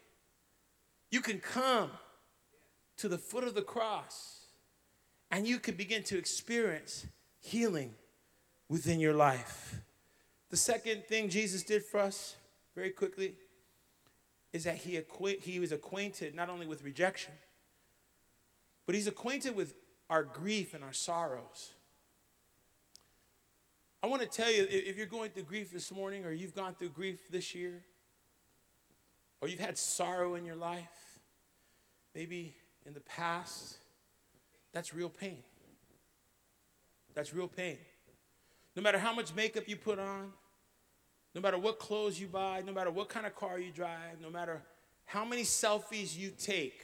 you 1.10 1.21
can 1.21 1.39
come 1.39 1.91
to 2.97 3.08
the 3.08 3.17
foot 3.17 3.43
of 3.43 3.56
the 3.56 3.62
cross 3.62 4.45
and 5.32 5.47
you 5.47 5.60
can 5.60 5.75
begin 5.75 6.03
to 6.03 6.17
experience 6.17 7.08
healing 7.39 7.93
within 8.69 8.99
your 8.99 9.13
life. 9.13 9.82
The 10.49 10.58
second 10.58 11.06
thing 11.06 11.30
Jesus 11.30 11.63
did 11.63 11.84
for 11.84 11.99
us, 11.99 12.36
very 12.75 12.91
quickly, 12.91 13.36
is 14.53 14.63
that 14.63 14.77
he, 14.77 14.99
he 15.41 15.60
was 15.60 15.71
acquainted 15.71 16.36
not 16.36 16.49
only 16.49 16.67
with 16.67 16.84
rejection, 16.84 17.34
but 18.86 18.95
he's 18.95 19.08
acquainted 19.08 19.56
with 19.56 19.73
our 20.10 20.23
grief 20.23 20.73
and 20.73 20.84
our 20.84 20.93
sorrows. 20.93 21.73
I 24.03 24.07
want 24.07 24.21
to 24.21 24.27
tell 24.27 24.51
you 24.51 24.67
if 24.69 24.95
you're 24.95 25.07
going 25.07 25.31
through 25.31 25.43
grief 25.43 25.71
this 25.71 25.91
morning, 25.91 26.25
or 26.25 26.31
you've 26.31 26.55
gone 26.55 26.75
through 26.75 26.89
grief 26.89 27.29
this 27.31 27.55
year, 27.55 27.83
or 29.41 29.47
you've 29.47 29.60
had 29.60 29.77
sorrow 29.77 30.36
in 30.36 30.45
your 30.45 30.55
life, 30.55 31.19
maybe 32.13 32.55
in 32.86 32.93
the 32.93 33.01
past, 33.01 33.77
that's 34.71 34.93
real 34.93 35.10
pain. 35.10 35.39
That's 37.15 37.33
real 37.33 37.47
pain. 37.47 37.77
No 38.75 38.83
matter 38.83 38.99
how 38.99 39.13
much 39.13 39.33
makeup 39.33 39.63
you 39.67 39.75
put 39.75 39.97
on, 39.97 40.31
no 41.33 41.41
matter 41.41 41.57
what 41.57 41.79
clothes 41.79 42.19
you 42.19 42.27
buy, 42.27 42.62
no 42.65 42.71
matter 42.71 42.91
what 42.91 43.10
kind 43.10 43.25
of 43.25 43.36
car 43.36 43.60
you 43.60 43.71
drive, 43.71 44.21
no 44.21 44.29
matter 44.29 44.62
how 45.05 45.25
many 45.25 45.41
selfies 45.41 46.15
you 46.15 46.31
take, 46.38 46.79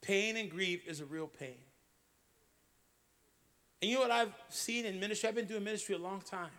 pain 0.00 0.36
and 0.36 0.50
grief 0.50 0.86
is 0.88 1.00
a 1.00 1.04
real 1.04 1.28
pain. 1.28 1.58
And 3.82 3.90
you 3.90 3.96
know 3.96 4.02
what 4.02 4.12
I've 4.12 4.32
seen 4.48 4.86
in 4.86 5.00
ministry? 5.00 5.28
I've 5.28 5.34
been 5.34 5.46
doing 5.46 5.64
ministry 5.64 5.96
a 5.96 5.98
long 5.98 6.20
time. 6.20 6.52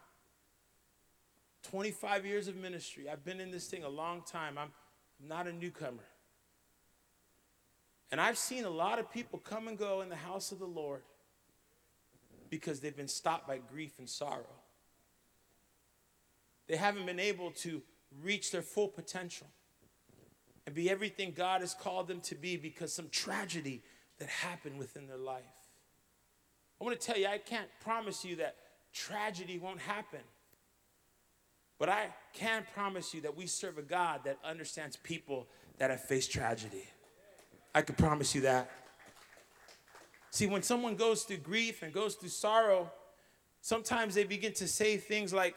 25 1.64 2.26
years 2.26 2.50
of 2.50 2.58
ministry. 2.58 3.10
I've 3.10 3.24
been 3.24 3.40
in 3.40 3.50
this 3.50 3.68
thing 3.68 3.86
a 3.86 3.90
long 3.90 4.24
time. 4.24 4.58
I'm 4.58 4.74
not 5.26 5.48
a 5.48 5.54
newcomer. 5.54 6.04
And 8.12 8.20
I've 8.20 8.38
seen 8.38 8.66
a 8.66 8.70
lot 8.70 9.00
of 9.00 9.10
people 9.10 9.40
come 9.40 9.70
and 9.70 9.78
go 9.78 10.02
in 10.02 10.10
the 10.10 10.18
house 10.18 10.52
of 10.52 10.60
the 10.60 10.68
Lord 10.68 11.02
because 12.50 12.82
they've 12.82 12.96
been 12.96 13.08
stopped 13.08 13.48
by 13.48 13.58
grief 13.58 13.98
and 14.00 14.10
sorrow. 14.10 14.46
They 16.68 16.76
haven't 16.76 17.06
been 17.06 17.22
able 17.22 17.52
to 17.52 17.82
reach 18.22 18.52
their 18.52 18.62
full 18.62 18.90
potential 18.90 19.48
and 20.66 20.76
be 20.76 20.90
everything 20.90 21.32
God 21.32 21.62
has 21.62 21.74
called 21.74 22.10
them 22.10 22.20
to 22.22 22.36
be 22.36 22.58
because 22.58 22.94
some 22.94 23.08
tragedy 23.10 23.82
that 24.20 24.28
happened 24.28 24.78
within 24.78 25.08
their 25.08 25.18
life. 25.18 25.63
I 26.80 26.84
want 26.84 27.00
to 27.00 27.06
tell 27.06 27.18
you, 27.18 27.28
I 27.28 27.38
can't 27.38 27.70
promise 27.82 28.26
you 28.26 28.38
that 28.38 28.56
tragedy 28.94 29.58
won't 29.58 29.80
happen. 29.80 30.20
But 31.80 31.90
I 31.90 32.10
can 32.34 32.66
promise 32.74 33.14
you 33.14 33.22
that 33.22 33.36
we 33.36 33.48
serve 33.48 33.78
a 33.78 33.82
God 33.82 34.22
that 34.26 34.38
understands 34.44 34.96
people 34.96 35.48
that 35.78 35.90
have 35.90 36.02
faced 36.02 36.32
tragedy. 36.32 36.88
I 37.76 37.82
can 37.82 37.96
promise 37.96 38.36
you 38.36 38.42
that. 38.42 38.70
See, 40.30 40.48
when 40.48 40.64
someone 40.64 40.96
goes 40.96 41.24
through 41.24 41.38
grief 41.38 41.84
and 41.84 41.94
goes 41.94 42.16
through 42.16 42.30
sorrow, 42.30 42.92
sometimes 43.62 44.16
they 44.16 44.24
begin 44.24 44.54
to 44.54 44.68
say 44.68 44.98
things 44.98 45.34
like, 45.34 45.56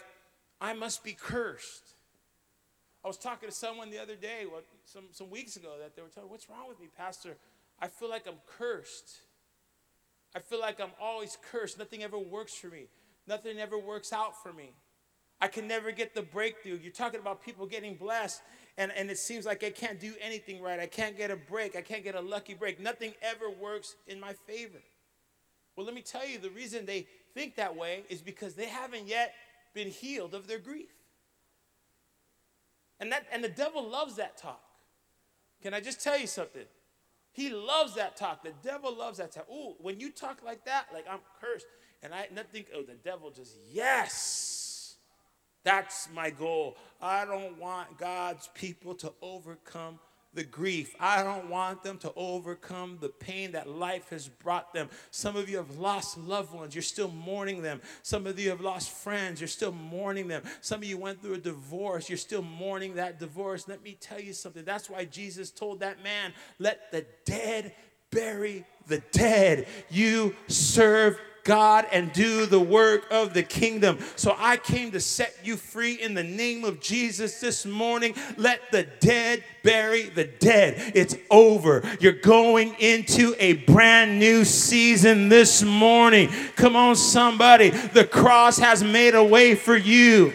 I 0.60 0.72
must 0.72 1.04
be 1.04 1.12
cursed. 1.12 1.94
I 3.04 3.08
was 3.08 3.18
talking 3.18 3.48
to 3.48 3.54
someone 3.54 3.90
the 3.90 3.98
other 3.98 4.16
day, 4.16 4.46
some, 4.84 5.04
some 5.12 5.30
weeks 5.30 5.56
ago, 5.56 5.74
that 5.80 5.94
they 5.94 6.02
were 6.02 6.08
telling, 6.08 6.28
What's 6.28 6.48
wrong 6.50 6.68
with 6.68 6.80
me, 6.80 6.88
Pastor? 6.96 7.36
I 7.80 7.88
feel 7.88 8.10
like 8.10 8.26
I'm 8.26 8.40
cursed. 8.58 9.20
I 10.36 10.38
feel 10.38 10.60
like 10.60 10.82
I'm 10.82 10.92
always 11.00 11.38
cursed. 11.50 11.78
Nothing 11.78 12.02
ever 12.02 12.18
works 12.18 12.52
for 12.54 12.66
me. 12.66 12.88
Nothing 13.26 13.58
ever 13.58 13.78
works 13.78 14.12
out 14.12 14.40
for 14.42 14.52
me. 14.52 14.74
I 15.40 15.48
can 15.48 15.66
never 15.66 15.92
get 15.92 16.14
the 16.14 16.20
breakthrough. 16.20 16.78
You're 16.82 16.92
talking 16.92 17.20
about 17.20 17.42
people 17.42 17.64
getting 17.66 17.94
blessed, 17.94 18.42
and, 18.76 18.92
and 18.92 19.10
it 19.10 19.16
seems 19.16 19.46
like 19.46 19.64
I 19.64 19.70
can't 19.70 19.98
do 19.98 20.12
anything 20.20 20.60
right. 20.60 20.78
I 20.78 20.86
can't 20.86 21.16
get 21.16 21.30
a 21.30 21.36
break. 21.36 21.74
I 21.74 21.80
can't 21.80 22.04
get 22.04 22.14
a 22.14 22.20
lucky 22.20 22.52
break. 22.52 22.78
Nothing 22.78 23.14
ever 23.22 23.50
works 23.50 23.96
in 24.06 24.20
my 24.20 24.34
favor. 24.46 24.82
Well, 25.74 25.86
let 25.86 25.94
me 25.94 26.02
tell 26.02 26.26
you 26.26 26.38
the 26.38 26.50
reason 26.50 26.84
they 26.84 27.06
think 27.32 27.56
that 27.56 27.74
way 27.74 28.04
is 28.10 28.20
because 28.20 28.54
they 28.54 28.66
haven't 28.66 29.06
yet 29.08 29.32
been 29.72 29.88
healed 29.88 30.34
of 30.34 30.46
their 30.46 30.58
grief. 30.58 30.92
And, 33.00 33.10
that, 33.10 33.26
and 33.32 33.42
the 33.42 33.48
devil 33.48 33.88
loves 33.88 34.16
that 34.16 34.36
talk. 34.36 34.62
Can 35.62 35.72
I 35.72 35.80
just 35.80 36.02
tell 36.02 36.18
you 36.18 36.26
something? 36.26 36.64
He 37.36 37.50
loves 37.50 37.94
that 37.96 38.16
talk. 38.16 38.42
The 38.42 38.54
devil 38.64 38.96
loves 38.96 39.18
that 39.18 39.30
talk. 39.30 39.46
Ooh, 39.52 39.74
when 39.78 40.00
you 40.00 40.10
talk 40.10 40.42
like 40.42 40.64
that, 40.64 40.86
like 40.94 41.04
I'm 41.08 41.20
cursed, 41.38 41.66
and 42.02 42.14
I 42.14 42.26
think, 42.50 42.68
oh, 42.74 42.82
the 42.82 42.94
devil 42.94 43.30
just, 43.30 43.58
yes, 43.70 44.96
that's 45.62 46.08
my 46.14 46.30
goal. 46.30 46.78
I 47.02 47.26
don't 47.26 47.58
want 47.58 47.98
God's 47.98 48.48
people 48.54 48.94
to 48.94 49.12
overcome 49.20 49.98
the 50.36 50.44
grief. 50.44 50.94
I 51.00 51.24
don't 51.24 51.50
want 51.50 51.82
them 51.82 51.98
to 51.98 52.12
overcome 52.14 52.98
the 53.00 53.08
pain 53.08 53.52
that 53.52 53.68
life 53.68 54.10
has 54.10 54.28
brought 54.28 54.72
them. 54.72 54.88
Some 55.10 55.34
of 55.34 55.48
you 55.48 55.56
have 55.56 55.78
lost 55.78 56.16
loved 56.16 56.54
ones, 56.54 56.74
you're 56.74 56.82
still 56.82 57.08
mourning 57.08 57.62
them. 57.62 57.80
Some 58.02 58.26
of 58.26 58.38
you 58.38 58.50
have 58.50 58.60
lost 58.60 58.90
friends, 58.90 59.40
you're 59.40 59.48
still 59.48 59.72
mourning 59.72 60.28
them. 60.28 60.42
Some 60.60 60.82
of 60.82 60.84
you 60.84 60.98
went 60.98 61.20
through 61.20 61.34
a 61.34 61.38
divorce, 61.38 62.08
you're 62.08 62.18
still 62.18 62.42
mourning 62.42 62.94
that 62.94 63.18
divorce. 63.18 63.66
Let 63.66 63.82
me 63.82 63.96
tell 64.00 64.20
you 64.20 64.32
something. 64.32 64.64
That's 64.64 64.88
why 64.88 65.06
Jesus 65.06 65.50
told 65.50 65.80
that 65.80 66.02
man, 66.02 66.32
Let 66.58 66.92
the 66.92 67.06
dead 67.24 67.74
bury 68.10 68.64
the 68.86 69.02
dead. 69.12 69.66
You 69.90 70.34
serve 70.46 71.18
God 71.46 71.86
and 71.92 72.12
do 72.12 72.44
the 72.44 72.60
work 72.60 73.06
of 73.10 73.32
the 73.32 73.42
kingdom. 73.42 73.98
So 74.16 74.34
I 74.36 74.58
came 74.58 74.90
to 74.90 75.00
set 75.00 75.34
you 75.44 75.56
free 75.56 75.94
in 75.94 76.12
the 76.12 76.24
name 76.24 76.64
of 76.64 76.80
Jesus 76.80 77.40
this 77.40 77.64
morning. 77.64 78.14
Let 78.36 78.60
the 78.72 78.82
dead 79.00 79.42
bury 79.62 80.10
the 80.10 80.24
dead. 80.24 80.92
It's 80.94 81.16
over. 81.30 81.82
You're 82.00 82.12
going 82.12 82.74
into 82.80 83.34
a 83.38 83.54
brand 83.54 84.18
new 84.18 84.44
season 84.44 85.28
this 85.28 85.62
morning. 85.62 86.28
Come 86.56 86.76
on, 86.76 86.96
somebody. 86.96 87.70
The 87.70 88.04
cross 88.04 88.58
has 88.58 88.82
made 88.82 89.14
a 89.14 89.24
way 89.24 89.54
for 89.54 89.76
you. 89.76 90.32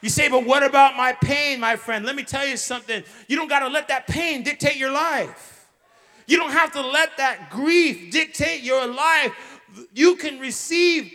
You 0.00 0.08
say, 0.08 0.28
but 0.28 0.44
what 0.44 0.62
about 0.64 0.96
my 0.96 1.12
pain, 1.12 1.60
my 1.60 1.76
friend? 1.76 2.04
Let 2.04 2.16
me 2.16 2.24
tell 2.24 2.46
you 2.46 2.56
something. 2.56 3.02
You 3.28 3.36
don't 3.36 3.48
got 3.48 3.60
to 3.60 3.68
let 3.68 3.88
that 3.88 4.06
pain 4.06 4.42
dictate 4.42 4.76
your 4.76 4.92
life. 4.92 5.66
You 6.26 6.36
don't 6.36 6.52
have 6.52 6.72
to 6.72 6.82
let 6.82 7.16
that 7.16 7.50
grief 7.50 8.12
dictate 8.12 8.62
your 8.62 8.86
life 8.86 9.57
you 9.92 10.16
can 10.16 10.38
receive 10.38 11.12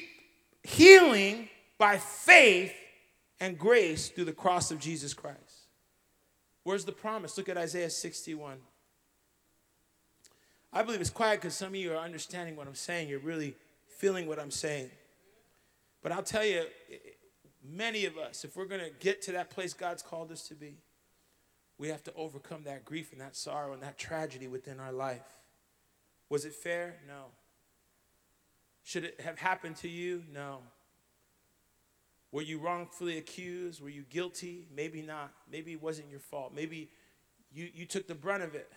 healing 0.63 1.49
by 1.77 1.97
faith 1.97 2.73
and 3.39 3.57
grace 3.57 4.09
through 4.09 4.25
the 4.25 4.33
cross 4.33 4.71
of 4.71 4.79
Jesus 4.79 5.13
Christ. 5.13 5.67
Where's 6.63 6.85
the 6.85 6.91
promise? 6.91 7.37
Look 7.37 7.49
at 7.49 7.57
Isaiah 7.57 7.89
61. 7.89 8.57
I 10.71 10.81
believe 10.81 11.01
it's 11.01 11.09
quiet 11.09 11.41
because 11.41 11.55
some 11.55 11.69
of 11.69 11.75
you 11.75 11.93
are 11.93 11.97
understanding 11.97 12.55
what 12.55 12.67
I'm 12.67 12.75
saying. 12.75 13.09
You're 13.09 13.19
really 13.19 13.55
feeling 13.97 14.27
what 14.27 14.39
I'm 14.39 14.51
saying. 14.51 14.89
But 16.01 16.11
I'll 16.11 16.23
tell 16.23 16.45
you, 16.45 16.63
many 17.63 18.05
of 18.05 18.17
us, 18.17 18.43
if 18.43 18.55
we're 18.55 18.65
going 18.65 18.81
to 18.81 18.91
get 18.99 19.21
to 19.23 19.33
that 19.33 19.49
place 19.49 19.73
God's 19.73 20.01
called 20.01 20.31
us 20.31 20.47
to 20.47 20.55
be, 20.55 20.77
we 21.77 21.89
have 21.89 22.03
to 22.03 22.13
overcome 22.15 22.63
that 22.63 22.85
grief 22.85 23.11
and 23.11 23.21
that 23.21 23.35
sorrow 23.35 23.73
and 23.73 23.81
that 23.83 23.97
tragedy 23.97 24.47
within 24.47 24.79
our 24.79 24.91
life. 24.91 25.39
Was 26.29 26.45
it 26.45 26.53
fair? 26.53 26.95
No. 27.07 27.25
Should 28.83 29.05
it 29.05 29.21
have 29.21 29.39
happened 29.39 29.77
to 29.77 29.89
you? 29.89 30.23
No. 30.31 30.59
Were 32.31 32.41
you 32.41 32.59
wrongfully 32.59 33.17
accused? 33.17 33.81
Were 33.81 33.89
you 33.89 34.03
guilty? 34.09 34.67
Maybe 34.75 35.01
not. 35.01 35.31
Maybe 35.51 35.73
it 35.73 35.81
wasn't 35.81 36.09
your 36.09 36.19
fault. 36.19 36.53
Maybe 36.53 36.89
you, 37.53 37.69
you 37.73 37.85
took 37.85 38.07
the 38.07 38.15
brunt 38.15 38.43
of 38.43 38.55
it. 38.55 38.71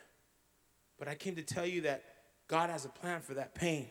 But 0.99 1.09
I 1.09 1.15
came 1.15 1.35
to 1.37 1.43
tell 1.43 1.67
you 1.67 1.83
that 1.83 2.05
God 2.49 2.71
has 2.71 2.85
a 2.85 2.89
plan 2.89 3.21
for 3.21 3.35
that 3.35 3.55
pain. 3.55 3.89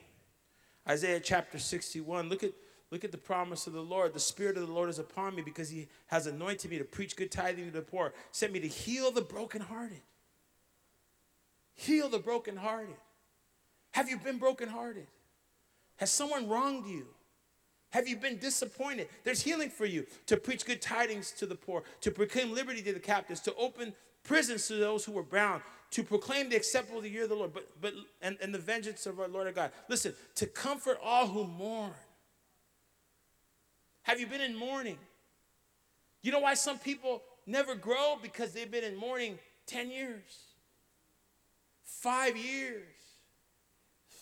Isaiah 0.87 1.19
chapter 1.19 1.59
61. 1.59 2.29
Look 2.29 2.43
at, 2.43 2.51
look 2.91 3.03
at 3.03 3.11
the 3.11 3.17
promise 3.17 3.67
of 3.67 3.73
the 3.73 3.81
Lord. 3.81 4.13
The 4.13 4.19
Spirit 4.19 4.55
of 4.57 4.67
the 4.67 4.73
Lord 4.73 4.89
is 4.89 4.99
upon 4.99 5.35
me 5.35 5.41
because 5.41 5.69
He 5.69 5.87
has 6.07 6.27
anointed 6.27 6.71
me 6.71 6.77
to 6.77 6.83
preach 6.83 7.15
good 7.15 7.31
tidings 7.31 7.71
to 7.71 7.73
the 7.73 7.81
poor, 7.81 8.13
sent 8.31 8.53
me 8.53 8.59
to 8.59 8.67
heal 8.67 9.11
the 9.11 9.21
brokenhearted. 9.21 10.01
Heal 11.73 12.07
the 12.07 12.19
brokenhearted. 12.19 12.95
Have 13.91 14.09
you 14.09 14.17
been 14.17 14.37
brokenhearted? 14.37 15.07
Has 15.97 16.11
someone 16.11 16.47
wronged 16.47 16.87
you? 16.87 17.07
Have 17.91 18.07
you 18.07 18.17
been 18.17 18.37
disappointed? 18.37 19.07
There's 19.23 19.41
healing 19.41 19.69
for 19.69 19.85
you 19.85 20.05
to 20.25 20.35
preach 20.35 20.65
good 20.65 20.81
tidings 20.81 21.31
to 21.33 21.45
the 21.45 21.55
poor, 21.55 21.83
to 22.01 22.11
proclaim 22.11 22.53
liberty 22.53 22.81
to 22.81 22.93
the 22.93 22.99
captives, 22.99 23.39
to 23.41 23.55
open 23.55 23.93
prisons 24.23 24.67
to 24.67 24.75
those 24.75 25.05
who 25.05 25.13
were 25.13 25.23
bound, 25.23 25.61
to 25.91 26.03
proclaim 26.03 26.49
the 26.49 26.57
acceptable 26.57 27.05
year 27.05 27.23
of 27.23 27.29
the 27.29 27.35
Lord, 27.35 27.53
but, 27.53 27.69
but 27.79 27.93
and, 28.21 28.37
and 28.41 28.53
the 28.53 28.59
vengeance 28.59 29.05
of 29.05 29.19
our 29.19 29.29
Lord 29.29 29.47
our 29.47 29.53
God. 29.53 29.71
Listen, 29.87 30.13
to 30.35 30.45
comfort 30.45 30.99
all 31.01 31.27
who 31.27 31.45
mourn. 31.45 31.93
Have 34.03 34.19
you 34.19 34.27
been 34.27 34.41
in 34.41 34.55
mourning? 34.55 34.97
You 36.21 36.31
know 36.31 36.39
why 36.39 36.55
some 36.55 36.77
people 36.77 37.23
never 37.47 37.75
grow? 37.75 38.17
Because 38.21 38.51
they've 38.51 38.69
been 38.69 38.83
in 38.83 38.97
mourning 38.97 39.39
10 39.67 39.89
years, 39.89 40.23
five 41.83 42.35
years 42.35 42.94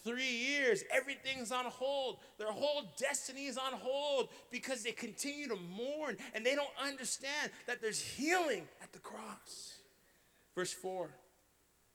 three 0.04 0.32
years, 0.32 0.84
everything's 0.92 1.52
on 1.52 1.66
hold. 1.66 2.18
Their 2.38 2.52
whole 2.52 2.84
destiny 2.98 3.46
is 3.46 3.58
on 3.58 3.74
hold 3.74 4.30
because 4.52 4.84
they 4.84 4.92
continue 4.92 5.48
to 5.48 5.56
mourn 5.56 6.18
and 6.34 6.46
they 6.46 6.56
don't 6.56 6.68
understand 6.82 7.52
that 7.68 7.82
there's 7.82 8.02
healing 8.02 8.68
at 8.82 8.92
the 8.92 9.00
cross. 9.00 9.78
Verse 10.56 10.74
4. 10.74 11.10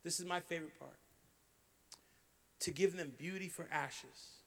This 0.04 0.20
is 0.20 0.26
my 0.26 0.40
favorite 0.40 0.78
part. 0.78 0.96
To 2.60 2.70
give 2.70 2.96
them 2.96 3.12
beauty 3.18 3.48
for 3.48 3.66
ashes 3.70 4.38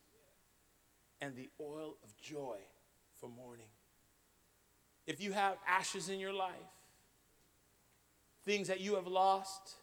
and 1.22 1.36
the 1.36 1.50
oil 1.62 1.96
of 2.04 2.18
joy 2.22 2.58
for 3.20 3.30
mourning. 3.30 3.68
If 5.08 5.22
you 5.22 5.32
have 5.34 5.58
ashes 5.68 6.10
in 6.10 6.20
your 6.20 6.34
life, 6.34 6.54
things 8.44 8.68
that 8.68 8.82
you 8.82 8.96
have 8.96 9.08
lost, 9.08 9.76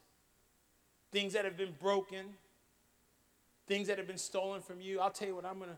things 1.12 1.32
that 1.32 1.44
have 1.44 1.56
been 1.56 1.74
broken, 1.80 2.26
things 3.68 3.86
that 3.88 3.98
have 3.98 4.06
been 4.06 4.18
stolen 4.18 4.62
from 4.62 4.80
you. 4.80 4.98
I'll 4.98 5.10
tell 5.10 5.28
you 5.28 5.34
what 5.34 5.44
I'm 5.44 5.58
going 5.58 5.70
to 5.70 5.76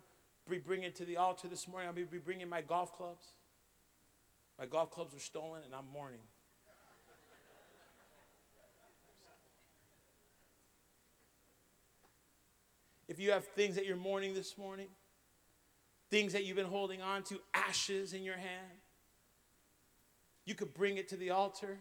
be 0.49 0.59
bringing 0.59 0.93
to 0.93 1.05
the 1.05 1.17
altar 1.17 1.49
this 1.49 1.69
morning. 1.69 1.89
I'll 1.89 1.95
be 1.95 2.05
bringing 2.05 2.49
my 2.49 2.63
golf 2.63 2.97
clubs. 2.97 3.27
My 4.59 4.67
golf 4.67 4.91
clubs 4.91 5.13
were 5.13 5.21
stolen, 5.21 5.63
and 5.65 5.75
I'm 5.75 5.87
mourning. 5.93 6.21
If 13.09 13.19
you 13.19 13.33
have 13.33 13.45
things 13.45 13.75
that 13.75 13.87
you're 13.87 13.97
mourning 13.97 14.35
this 14.35 14.57
morning, 14.57 14.87
things 16.11 16.33
that 16.33 16.45
you've 16.45 16.57
been 16.57 16.67
holding 16.67 17.03
on 17.03 17.25
to, 17.25 17.41
ashes 17.53 18.13
in 18.13 18.23
your 18.23 18.37
hand, 18.37 18.79
you 20.45 20.55
could 20.55 20.73
bring 20.73 20.97
it 20.97 21.09
to 21.09 21.17
the 21.17 21.31
altar. 21.31 21.79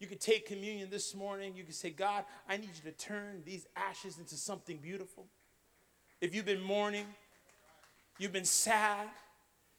You 0.00 0.06
could 0.06 0.20
take 0.20 0.46
communion 0.46 0.88
this 0.90 1.14
morning. 1.14 1.52
You 1.54 1.62
could 1.62 1.74
say, 1.74 1.90
God, 1.90 2.24
I 2.48 2.56
need 2.56 2.70
you 2.74 2.90
to 2.90 2.96
turn 2.96 3.42
these 3.44 3.66
ashes 3.76 4.18
into 4.18 4.34
something 4.34 4.78
beautiful. 4.78 5.26
If 6.22 6.34
you've 6.34 6.46
been 6.46 6.62
mourning, 6.62 7.04
you've 8.18 8.32
been 8.32 8.46
sad. 8.46 9.08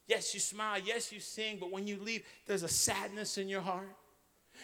Yes, 0.07 0.33
you 0.35 0.39
smile. 0.39 0.79
Yes, 0.83 1.11
you 1.11 1.19
sing. 1.19 1.57
But 1.59 1.71
when 1.71 1.87
you 1.87 1.99
leave, 1.99 2.23
there's 2.45 2.61
a 2.61 2.67
sadness 2.67 3.39
in 3.39 3.49
your 3.49 3.61
heart. 3.61 3.89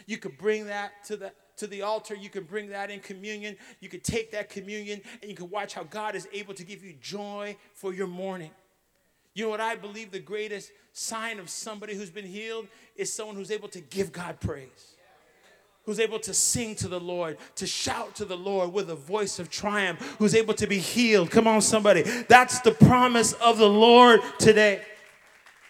You 0.06 0.18
could 0.18 0.38
bring 0.38 0.68
that 0.68 1.04
to 1.06 1.18
the 1.18 1.34
to 1.56 1.66
the 1.66 1.82
altar. 1.82 2.14
You 2.14 2.30
can 2.30 2.44
bring 2.44 2.70
that 2.70 2.92
in 2.92 3.00
communion. 3.00 3.58
You 3.80 3.90
could 3.90 4.04
take 4.04 4.32
that 4.34 4.50
communion 4.52 5.02
and 5.24 5.32
you 5.32 5.36
can 5.36 5.50
watch 5.50 5.74
how 5.74 5.84
God 5.84 6.14
is 6.14 6.28
able 6.32 6.54
to 6.54 6.64
give 6.64 6.84
you 6.84 6.94
joy 7.02 7.58
for 7.74 7.96
your 7.96 8.06
mourning. 8.06 8.52
You 9.34 9.46
know 9.46 9.50
what 9.50 9.62
I 9.62 9.76
believe 9.76 10.12
the 10.12 10.20
greatest 10.20 10.72
sign 10.94 11.40
of 11.40 11.50
somebody 11.50 11.96
who's 11.96 12.12
been 12.12 12.28
healed 12.28 12.68
is 12.96 13.12
someone 13.12 13.36
who's 13.36 13.50
able 13.50 13.70
to 13.70 13.82
give 13.82 14.12
God 14.12 14.40
praise 14.40 14.97
who's 15.88 16.02
able 16.02 16.20
to 16.20 16.34
sing 16.34 16.76
to 16.76 16.90
the 16.90 17.00
Lord, 17.00 17.38
to 17.56 17.66
shout 17.66 18.14
to 18.16 18.26
the 18.26 18.36
Lord 18.36 18.74
with 18.74 18.90
a 18.90 18.96
voice 18.96 19.40
of 19.40 19.50
triumph, 19.50 20.18
who's 20.20 20.36
able 20.36 20.54
to 20.56 20.68
be 20.68 20.80
healed. 20.80 21.32
Come 21.32 21.48
on, 21.48 21.62
somebody. 21.62 22.02
That's 22.02 22.60
the 22.60 22.74
promise 22.74 23.32
of 23.34 23.58
the 23.58 23.70
Lord 23.70 24.20
today. 24.38 24.82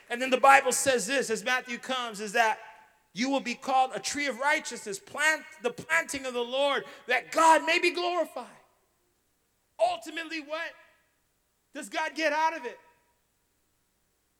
And 0.09 0.19
then 0.19 0.31
the 0.31 0.39
Bible 0.39 0.71
says 0.71 1.05
this 1.05 1.29
as 1.29 1.45
Matthew 1.45 1.77
comes 1.77 2.19
is 2.19 2.31
that 2.31 2.57
you 3.13 3.29
will 3.29 3.41
be 3.41 3.53
called 3.53 3.91
a 3.93 3.99
tree 3.99 4.25
of 4.25 4.39
righteousness, 4.39 4.97
plant 4.97 5.43
the 5.61 5.69
planting 5.69 6.25
of 6.25 6.33
the 6.33 6.41
Lord, 6.41 6.83
that 7.07 7.31
God 7.31 7.63
may 7.63 7.77
be 7.77 7.91
glorified. 7.91 8.45
Ultimately, 9.79 10.39
what 10.39 10.71
does 11.75 11.89
God 11.89 12.15
get 12.15 12.33
out 12.33 12.57
of 12.57 12.65
it? 12.65 12.79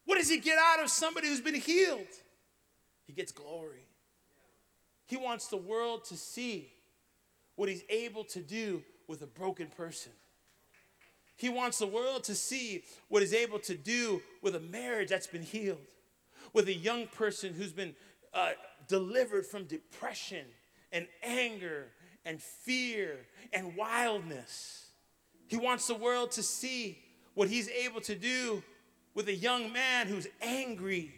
What 0.06 0.18
does 0.18 0.28
He 0.28 0.40
get 0.40 0.58
out 0.58 0.82
of 0.84 0.90
somebody 0.90 1.28
who's 1.28 1.42
been 1.42 1.54
healed? 1.54 2.08
He 3.06 3.14
gets 3.14 3.32
glory. 3.32 3.87
He 5.08 5.18
wants 5.18 5.48
the 5.48 5.58
world 5.58 6.06
to 6.06 6.18
see 6.18 6.70
what 7.56 7.70
he's 7.70 7.84
able 7.90 8.24
to 8.26 8.40
do 8.40 8.84
with 9.08 9.22
a 9.22 9.28
broken 9.28 9.68
person. 9.68 10.12
He 11.38 11.50
wants 11.50 11.80
the 11.80 11.88
world 11.88 12.24
to 12.26 12.36
see 12.36 12.84
what 13.10 13.22
he's 13.22 13.34
able 13.34 13.60
to 13.60 13.76
do 13.76 14.22
with 14.42 14.56
a 14.56 14.60
marriage 14.60 15.10
that's 15.10 15.28
been 15.28 15.44
healed. 15.44 15.86
with 16.54 16.68
a 16.68 16.74
young 16.74 17.08
person 17.08 17.54
who's 17.54 17.74
been 17.74 17.94
uh, 18.34 18.52
delivered 18.88 19.46
from 19.46 19.66
depression 19.66 20.46
and 20.92 21.08
anger 21.22 21.88
and 22.26 22.42
fear 22.42 23.18
and 23.54 23.76
wildness. 23.76 24.88
He 25.48 25.58
wants 25.58 25.88
the 25.88 25.96
world 25.96 26.32
to 26.32 26.44
see 26.44 27.00
what 27.34 27.50
he's 27.50 27.70
able 27.70 28.02
to 28.02 28.16
do 28.16 28.64
with 29.14 29.28
a 29.28 29.36
young 29.36 29.72
man 29.72 30.08
who's 30.08 30.28
angry 30.42 31.14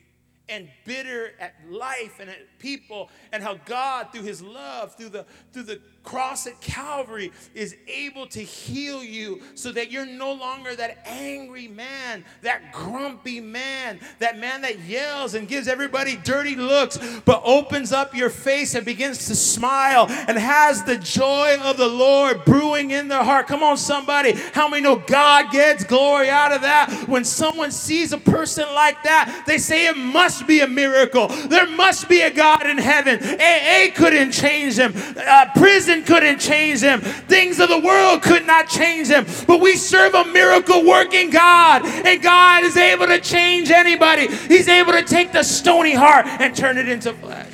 and 0.49 0.67
bitter 0.85 1.33
at 1.39 1.53
life 1.69 2.19
and 2.19 2.29
at 2.29 2.37
people 2.59 3.09
and 3.31 3.43
how 3.43 3.55
God 3.65 4.07
through 4.11 4.23
his 4.23 4.41
love 4.41 4.95
through 4.95 5.09
the 5.09 5.25
through 5.53 5.63
the 5.63 5.81
cross 6.03 6.47
at 6.47 6.59
Calvary 6.61 7.31
is 7.53 7.75
able 7.87 8.25
to 8.27 8.39
heal 8.39 9.03
you 9.03 9.41
so 9.55 9.71
that 9.71 9.91
you're 9.91 10.05
no 10.05 10.33
longer 10.33 10.75
that 10.75 10.99
angry 11.05 11.67
man, 11.67 12.23
that 12.41 12.71
grumpy 12.71 13.39
man, 13.39 13.99
that 14.19 14.39
man 14.39 14.61
that 14.61 14.79
yells 14.79 15.35
and 15.35 15.47
gives 15.47 15.67
everybody 15.67 16.15
dirty 16.17 16.55
looks, 16.55 16.97
but 17.25 17.41
opens 17.43 17.91
up 17.91 18.15
your 18.15 18.29
face 18.29 18.75
and 18.75 18.85
begins 18.85 19.27
to 19.27 19.35
smile 19.35 20.05
and 20.09 20.37
has 20.37 20.83
the 20.83 20.97
joy 20.97 21.57
of 21.61 21.77
the 21.77 21.87
Lord 21.87 22.43
brewing 22.45 22.91
in 22.91 23.07
their 23.07 23.23
heart. 23.23 23.47
Come 23.47 23.63
on, 23.63 23.77
somebody. 23.77 24.33
How 24.53 24.67
many 24.67 24.81
know 24.81 24.97
God 24.97 25.51
gets 25.51 25.83
glory 25.83 26.29
out 26.29 26.51
of 26.51 26.61
that? 26.61 27.05
When 27.07 27.23
someone 27.23 27.71
sees 27.71 28.13
a 28.13 28.17
person 28.17 28.65
like 28.73 29.03
that, 29.03 29.43
they 29.45 29.57
say 29.57 29.87
it 29.87 29.97
must 29.97 30.47
be 30.47 30.61
a 30.61 30.67
miracle. 30.67 31.27
There 31.27 31.67
must 31.67 32.07
be 32.09 32.21
a 32.21 32.31
God 32.31 32.67
in 32.67 32.77
heaven. 32.77 33.19
AA 33.39 33.93
couldn't 33.95 34.31
change 34.31 34.77
him. 34.77 34.93
Uh, 34.95 35.47
prison 35.55 35.88
couldn't 36.05 36.39
change 36.39 36.81
him. 36.81 37.01
Things 37.01 37.59
of 37.59 37.69
the 37.69 37.79
world 37.79 38.21
could 38.21 38.45
not 38.45 38.67
change 38.67 39.07
him. 39.07 39.25
But 39.47 39.59
we 39.59 39.75
serve 39.75 40.13
a 40.13 40.25
miracle 40.25 40.85
working 40.85 41.29
God, 41.29 41.85
and 41.85 42.21
God 42.21 42.63
is 42.63 42.77
able 42.77 43.07
to 43.07 43.19
change 43.19 43.71
anybody. 43.71 44.27
He's 44.27 44.67
able 44.67 44.93
to 44.93 45.03
take 45.03 45.31
the 45.31 45.43
stony 45.43 45.93
heart 45.93 46.25
and 46.27 46.55
turn 46.55 46.77
it 46.77 46.87
into 46.87 47.13
flesh. 47.13 47.51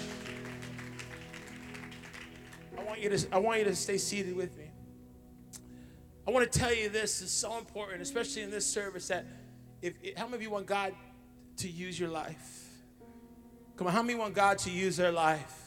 I 2.78 2.84
want 2.84 3.02
you 3.02 3.10
to, 3.10 3.28
I 3.32 3.38
want 3.38 3.60
you 3.60 3.66
to 3.66 3.76
stay 3.76 3.98
seated 3.98 4.36
with 4.36 4.58
me. 4.58 4.72
I 6.28 6.32
want 6.32 6.52
to 6.52 6.60
tell 6.60 6.74
you 6.74 6.90
this 6.90 7.22
is 7.22 7.32
so 7.32 7.58
important, 7.58 8.02
especially 8.02 8.42
in 8.42 8.50
this 8.50 8.66
service, 8.66 9.08
that 9.10 9.26
if 9.82 9.94
how 10.18 10.26
many 10.26 10.36
of 10.36 10.42
you 10.42 10.50
want 10.50 10.66
God 10.66 10.94
to 11.58 11.70
use 11.70 12.00
your 12.00 12.10
life? 12.10 12.70
Come 13.78 13.88
on, 13.88 13.94
how 13.94 14.02
many 14.02 14.18
want 14.18 14.34
God 14.34 14.58
to 14.60 14.72
use 14.72 14.98
their 14.98 15.12
life? 15.12 15.65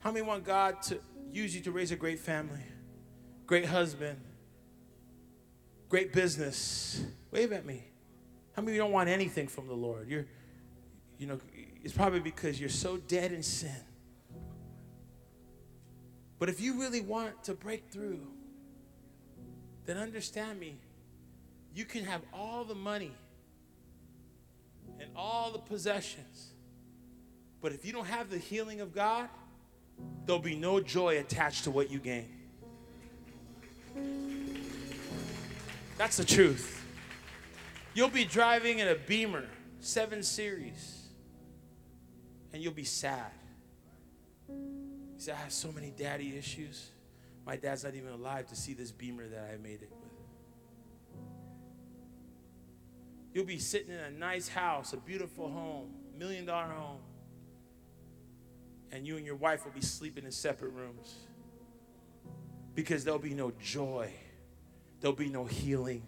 How 0.00 0.12
many 0.12 0.24
want 0.24 0.44
God 0.44 0.82
to 0.82 1.00
use 1.32 1.54
you 1.54 1.60
to 1.62 1.70
raise 1.70 1.90
a 1.90 1.96
great 1.96 2.18
family, 2.18 2.62
great 3.46 3.66
husband, 3.66 4.20
great 5.88 6.12
business. 6.12 7.02
Wave 7.30 7.52
at 7.52 7.64
me. 7.66 7.84
How 8.54 8.62
many 8.62 8.72
of 8.72 8.76
you 8.76 8.82
don't 8.82 8.92
want 8.92 9.08
anything 9.08 9.48
from 9.48 9.66
the 9.66 9.74
Lord? 9.74 10.08
You're, 10.08 10.26
you 11.18 11.26
know, 11.26 11.38
it's 11.82 11.94
probably 11.94 12.20
because 12.20 12.60
you're 12.60 12.68
so 12.68 12.96
dead 12.96 13.32
in 13.32 13.42
sin. 13.42 13.70
But 16.38 16.48
if 16.48 16.60
you 16.60 16.78
really 16.80 17.00
want 17.00 17.44
to 17.44 17.54
break 17.54 17.90
through, 17.90 18.26
then 19.86 19.96
understand 19.96 20.60
me. 20.60 20.78
You 21.74 21.84
can 21.84 22.04
have 22.04 22.22
all 22.32 22.64
the 22.64 22.74
money 22.74 23.12
and 25.00 25.10
all 25.16 25.50
the 25.50 25.58
possessions. 25.58 26.52
But 27.60 27.72
if 27.72 27.84
you 27.84 27.92
don't 27.92 28.06
have 28.06 28.30
the 28.30 28.38
healing 28.38 28.80
of 28.80 28.94
God, 28.94 29.28
there'll 30.26 30.40
be 30.40 30.56
no 30.56 30.80
joy 30.80 31.18
attached 31.18 31.64
to 31.64 31.70
what 31.70 31.90
you 31.90 31.98
gain. 31.98 32.28
That's 35.96 36.16
the 36.16 36.24
truth. 36.24 36.84
You'll 37.94 38.08
be 38.08 38.24
driving 38.24 38.78
in 38.78 38.88
a 38.88 38.94
Beamer 38.94 39.46
7 39.80 40.22
Series 40.22 41.08
and 42.52 42.62
you'll 42.62 42.72
be 42.72 42.84
sad. 42.84 43.32
You 44.48 45.14
say, 45.16 45.32
I 45.32 45.36
have 45.36 45.52
so 45.52 45.72
many 45.72 45.90
daddy 45.90 46.36
issues. 46.36 46.90
My 47.44 47.56
dad's 47.56 47.84
not 47.84 47.94
even 47.94 48.12
alive 48.12 48.46
to 48.48 48.56
see 48.56 48.74
this 48.74 48.92
Beamer 48.92 49.26
that 49.28 49.50
I 49.52 49.56
made 49.56 49.82
it 49.82 49.90
with. 49.90 50.10
You'll 53.32 53.46
be 53.46 53.58
sitting 53.58 53.92
in 53.92 54.00
a 54.00 54.10
nice 54.10 54.48
house, 54.48 54.92
a 54.92 54.96
beautiful 54.96 55.50
home, 55.50 55.90
million 56.16 56.44
dollar 56.46 56.66
home 56.66 56.98
and 58.92 59.06
you 59.06 59.16
and 59.16 59.26
your 59.26 59.36
wife 59.36 59.64
will 59.64 59.72
be 59.72 59.80
sleeping 59.80 60.24
in 60.24 60.32
separate 60.32 60.72
rooms 60.72 61.14
because 62.74 63.04
there'll 63.04 63.18
be 63.18 63.34
no 63.34 63.52
joy, 63.60 64.12
there'll 65.00 65.16
be 65.16 65.28
no 65.28 65.44
healing. 65.44 66.06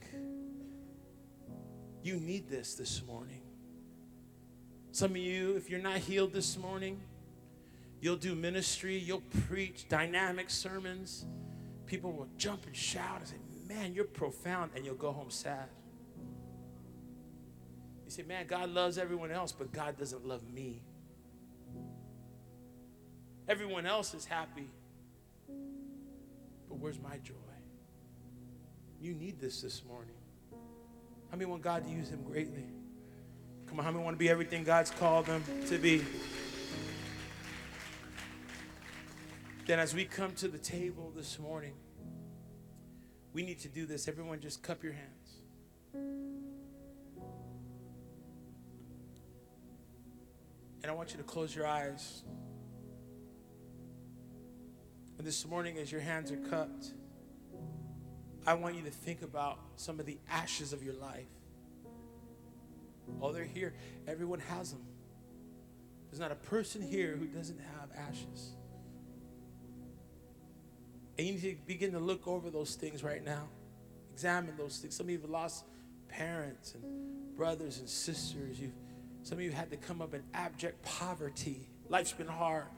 You 2.03 2.17
need 2.17 2.49
this 2.49 2.75
this 2.75 3.03
morning. 3.05 3.43
Some 4.93 5.13
of 5.13 5.17
you, 5.19 5.57
if 5.57 5.69
you're 5.69 5.81
not 5.81 5.99
healed 5.99 6.33
this 6.33 6.57
morning, 6.57 7.01
you'll 8.01 8.17
do 8.17 8.35
ministry, 8.35 8.97
you'll 8.97 9.23
preach 9.49 9.89
dynamic 9.89 10.51
sermons. 10.51 11.27
People 11.87 12.13
will 12.13 12.29
jump 12.37 12.67
and 12.67 12.75
shout 12.75 13.19
and 13.19 13.29
say, 13.29 13.37
Man, 13.69 13.95
you're 13.95 14.05
profound, 14.05 14.73
and 14.75 14.85
you'll 14.85 14.95
go 14.97 15.13
home 15.13 15.31
sad. 15.31 15.69
You 18.05 18.11
say, 18.11 18.23
Man, 18.23 18.47
God 18.47 18.71
loves 18.71 18.99
everyone 18.99 19.31
else, 19.31 19.53
but 19.53 19.73
God 19.73 19.97
doesn't 19.99 20.27
love 20.27 20.43
me. 20.53 20.83
Everyone 23.51 23.85
else 23.85 24.15
is 24.15 24.25
happy. 24.25 24.71
But 26.69 26.79
where's 26.79 27.01
my 27.01 27.17
joy? 27.19 27.35
You 29.01 29.13
need 29.13 29.41
this 29.41 29.61
this 29.61 29.83
morning. 29.85 30.15
How 30.53 31.37
many 31.37 31.47
want 31.47 31.61
God 31.61 31.83
to 31.83 31.91
use 31.91 32.11
him 32.11 32.23
greatly? 32.23 32.65
Come 33.67 33.81
on, 33.81 33.85
how 33.85 33.91
many 33.91 34.05
want 34.05 34.15
to 34.15 34.19
be 34.21 34.31
everything 34.31 34.63
God's 34.63 34.93
called 34.93 35.27
them 35.27 35.43
to 35.67 35.79
be? 35.79 36.05
Then, 39.67 39.81
as 39.81 39.97
we 39.97 40.05
come 40.05 40.33
to 40.37 40.47
the 40.47 40.59
table 40.59 41.13
this 41.17 41.37
morning, 41.41 41.75
we 43.33 43.43
need 43.43 43.59
to 43.61 43.69
do 43.69 43.85
this. 43.85 44.07
Everyone, 44.07 44.39
just 44.39 44.63
cup 44.63 44.85
your 44.85 44.93
hands. 44.93 45.41
And 50.83 50.87
I 50.87 50.93
want 50.93 51.11
you 51.11 51.17
to 51.17 51.25
close 51.25 51.53
your 51.53 51.67
eyes. 51.67 52.23
And 55.21 55.27
this 55.27 55.47
morning, 55.47 55.77
as 55.77 55.93
your 55.93 56.01
hands 56.01 56.33
are 56.33 56.39
cupped, 56.39 56.95
I 58.47 58.55
want 58.55 58.75
you 58.75 58.83
to 58.85 58.91
think 58.91 59.21
about 59.21 59.59
some 59.77 60.01
of 60.01 60.07
the 60.07 60.17
ashes 60.31 60.73
of 60.73 60.83
your 60.83 60.95
life. 60.95 61.29
Oh, 63.21 63.31
they're 63.31 63.45
here. 63.45 63.75
Everyone 64.09 64.41
has 64.41 64.71
them. 64.71 64.81
There's 66.09 66.21
not 66.21 66.33
a 66.33 66.37
person 66.37 66.81
here 66.81 67.17
who 67.19 67.27
doesn't 67.27 67.61
have 67.61 67.91
ashes. 68.09 68.53
And 71.19 71.27
you 71.27 71.35
need 71.35 71.43
to 71.43 71.57
begin 71.67 71.93
to 71.93 72.01
look 72.01 72.27
over 72.27 72.49
those 72.49 72.75
things 72.75 73.05
right 73.05 73.23
now. 73.23 73.47
Examine 74.15 74.57
those 74.57 74.79
things. 74.79 74.97
Some 74.97 75.05
of 75.05 75.11
you 75.11 75.21
have 75.21 75.29
lost 75.29 75.67
parents 76.09 76.75
and 76.75 77.37
brothers 77.37 77.79
and 77.79 77.87
sisters. 77.87 78.59
You've, 78.59 78.73
some 79.23 79.37
of 79.37 79.45
you 79.45 79.51
had 79.51 79.71
to 79.71 79.77
come 79.77 80.01
up 80.01 80.15
in 80.15 80.23
abject 80.33 80.83
poverty. 80.83 81.69
Life's 81.91 82.13
been 82.13 82.27
hard. 82.27 82.69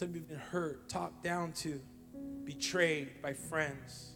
Some 0.00 0.08
of 0.08 0.14
you 0.14 0.22
have 0.22 0.30
been 0.30 0.38
hurt, 0.38 0.88
talked 0.88 1.22
down 1.22 1.52
to, 1.52 1.78
betrayed 2.44 3.20
by 3.20 3.34
friends. 3.34 4.12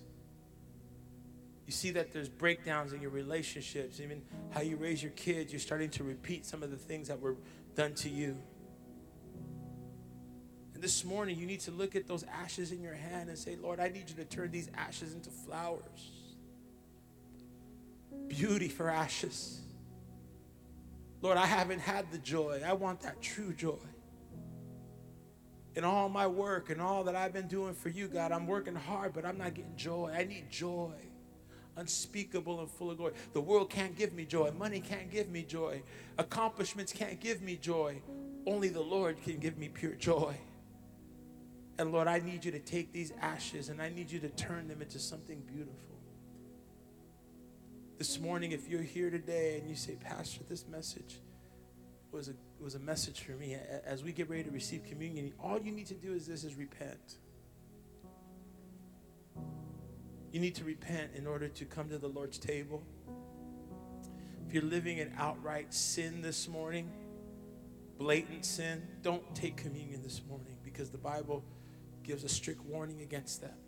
You 1.67 1.75
see 1.75 1.91
that 1.91 2.11
there's 2.11 2.31
breakdowns 2.31 2.95
in 2.95 3.03
your 3.03 3.11
relationships, 3.11 4.01
even 4.01 4.23
how 4.49 4.63
you 4.63 4.77
raise 4.77 5.03
your 5.03 5.13
kids, 5.13 5.53
you're 5.53 5.61
starting 5.61 5.91
to 5.91 6.03
repeat 6.03 6.47
some 6.47 6.63
of 6.63 6.71
the 6.71 6.79
things 6.79 7.09
that 7.09 7.21
were 7.21 7.37
done 7.75 7.93
to 7.97 8.09
you. 8.09 8.35
And 10.73 10.83
this 10.83 11.05
morning, 11.05 11.39
you 11.39 11.45
need 11.45 11.61
to 11.61 11.71
look 11.71 11.95
at 11.95 12.09
those 12.09 12.25
ashes 12.33 12.73
in 12.73 12.81
your 12.81 12.95
hand 12.95 13.29
and 13.29 13.37
say, 13.37 13.55
Lord, 13.55 13.79
I 13.79 13.89
need 13.89 14.09
you 14.09 14.17
to 14.17 14.25
turn 14.25 14.51
these 14.53 14.71
ashes 14.75 15.13
into 15.13 15.29
flowers. 15.29 16.13
Beauty 18.27 18.69
for 18.69 18.89
ashes. 18.89 19.61
Lord, 21.21 21.37
I 21.37 21.45
haven't 21.45 21.81
had 21.81 22.11
the 22.11 22.17
joy. 22.17 22.63
I 22.65 22.73
want 22.73 23.03
that 23.03 23.21
true 23.21 23.53
joy 23.53 23.77
in 25.77 25.85
all 25.85 26.09
my 26.09 26.27
work 26.27 26.71
and 26.71 26.81
all 26.81 27.05
that 27.05 27.17
I've 27.17 27.33
been 27.33 27.49
doing 27.49 27.75
for 27.75 27.89
you, 27.89 28.07
God, 28.07 28.33
I'm 28.33 28.47
working 28.47 28.75
hard, 28.75 29.13
but 29.13 29.25
I'm 29.25 29.39
not 29.39 29.55
getting 29.55 29.77
joy. 29.77 30.13
I 30.17 30.25
need 30.25 30.51
joy, 30.51 30.93
unspeakable 31.77 32.61
and 32.61 32.71
full 32.71 32.91
of 32.91 32.99
glory. 32.99 33.15
The 33.33 33.41
world 33.41 33.71
can't 33.71 33.97
give 33.97 34.13
me 34.13 34.25
joy. 34.25 34.53
Money 34.53 34.81
can't 34.81 35.11
give 35.11 35.29
me 35.29 35.43
joy. 35.43 35.83
Accomplishments 36.19 36.93
can't 36.93 37.19
give 37.19 37.43
me 37.43 37.57
joy. 37.57 38.01
Only 38.47 38.69
the 38.69 38.81
Lord 38.81 39.21
can 39.23 39.39
give 39.39 39.59
me 39.59 39.69
pure 39.69 39.95
joy. 39.95 40.37
And 41.79 41.91
Lord, 41.91 42.07
I 42.07 42.21
need 42.21 42.45
you 42.45 42.53
to 42.53 42.61
take 42.61 42.93
these 42.93 43.13
ashes 43.21 43.69
and 43.69 43.83
I 43.83 43.89
need 43.89 44.11
you 44.11 44.21
to 44.21 44.29
turn 44.29 44.69
them 44.69 44.81
into 44.81 45.01
something 45.01 45.41
beautiful. 45.41 45.99
This 47.99 48.21
morning, 48.21 48.53
if 48.53 48.69
you're 48.69 48.83
here 48.83 49.11
today 49.11 49.59
and 49.59 49.69
you 49.69 49.75
say, 49.75 49.97
Pastor, 49.97 50.43
this 50.49 50.67
message 50.69 51.21
was 52.13 52.29
a 52.29 52.35
was 52.65 52.75
a 52.75 52.81
message 52.81 53.21
for 53.21 53.33
me. 53.33 53.55
As 53.85 54.03
we 54.03 54.11
get 54.11 54.31
ready 54.31 54.43
to 54.45 54.51
receive 54.51 54.85
communion, 54.85 55.35
all 55.39 55.61
you 55.61 55.71
need 55.71 55.87
to 55.89 55.95
do 55.95 56.15
is 56.15 56.27
this 56.27 56.45
is 56.45 56.55
repent. 56.55 57.19
You 60.33 60.41
need 60.41 60.55
to 60.55 60.65
repent 60.65 61.11
in 61.15 61.27
order 61.27 61.47
to 61.49 61.65
come 61.67 61.91
to 61.91 61.99
the 61.99 62.09
Lord's 62.09 62.39
table. 62.39 62.83
If 64.49 64.55
you're 64.55 64.63
living 64.63 64.97
in 64.97 65.13
outright 65.19 65.75
sin 65.75 66.23
this 66.23 66.49
morning, 66.49 66.91
blatant 67.99 68.47
sin, 68.47 68.83
don't 69.03 69.35
take 69.35 69.59
communion 69.59 70.03
this 70.03 70.23
morning 70.27 70.57
because 70.65 70.91
the 70.91 70.99
Bible 70.99 71.45
gives 72.03 72.25
a 72.25 72.29
strict 72.31 72.65
warning 72.65 73.03
against 73.03 73.43
that. 73.43 73.59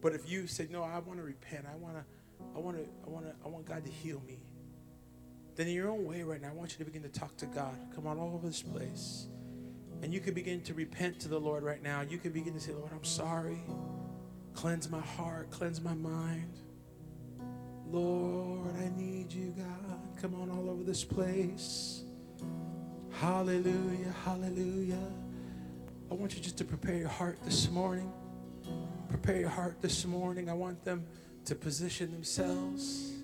But 0.00 0.14
if 0.14 0.30
you 0.30 0.46
say, 0.46 0.66
"No, 0.70 0.82
I 0.82 0.98
want 1.00 1.18
to 1.18 1.24
repent. 1.24 1.66
I 1.66 1.76
want 1.76 1.96
to 1.96 2.04
I 2.54 2.58
want 2.58 2.78
to 2.78 2.88
I 3.06 3.10
want 3.10 3.26
to 3.26 3.34
I 3.44 3.48
want 3.48 3.66
God 3.66 3.84
to 3.84 3.90
heal 3.90 4.22
me." 4.26 4.45
Then 5.56 5.68
in 5.68 5.74
your 5.74 5.88
own 5.88 6.04
way 6.04 6.22
right 6.22 6.40
now, 6.40 6.50
I 6.50 6.52
want 6.52 6.72
you 6.72 6.78
to 6.78 6.84
begin 6.84 7.02
to 7.02 7.08
talk 7.08 7.36
to 7.38 7.46
God. 7.46 7.74
Come 7.94 8.06
on 8.06 8.18
all 8.18 8.34
over 8.34 8.46
this 8.46 8.62
place. 8.62 9.26
And 10.02 10.12
you 10.12 10.20
can 10.20 10.34
begin 10.34 10.60
to 10.62 10.74
repent 10.74 11.18
to 11.20 11.28
the 11.28 11.40
Lord 11.40 11.62
right 11.62 11.82
now. 11.82 12.02
You 12.02 12.18
can 12.18 12.32
begin 12.32 12.52
to 12.52 12.60
say, 12.60 12.72
Lord, 12.72 12.92
I'm 12.92 13.04
sorry. 13.04 13.58
Cleanse 14.52 14.90
my 14.90 15.00
heart, 15.00 15.50
cleanse 15.50 15.80
my 15.80 15.94
mind. 15.94 16.52
Lord, 17.90 18.74
I 18.76 18.90
need 18.98 19.32
you, 19.32 19.54
God. 19.56 20.20
Come 20.20 20.34
on 20.34 20.50
all 20.50 20.68
over 20.68 20.82
this 20.82 21.04
place. 21.04 22.02
Hallelujah, 23.12 24.14
hallelujah. 24.24 25.08
I 26.10 26.14
want 26.14 26.34
you 26.36 26.42
just 26.42 26.58
to 26.58 26.64
prepare 26.64 26.96
your 26.96 27.08
heart 27.08 27.38
this 27.44 27.70
morning. 27.70 28.12
Prepare 29.08 29.40
your 29.40 29.48
heart 29.48 29.80
this 29.80 30.04
morning. 30.04 30.50
I 30.50 30.52
want 30.52 30.84
them 30.84 31.06
to 31.46 31.54
position 31.54 32.12
themselves. 32.12 33.15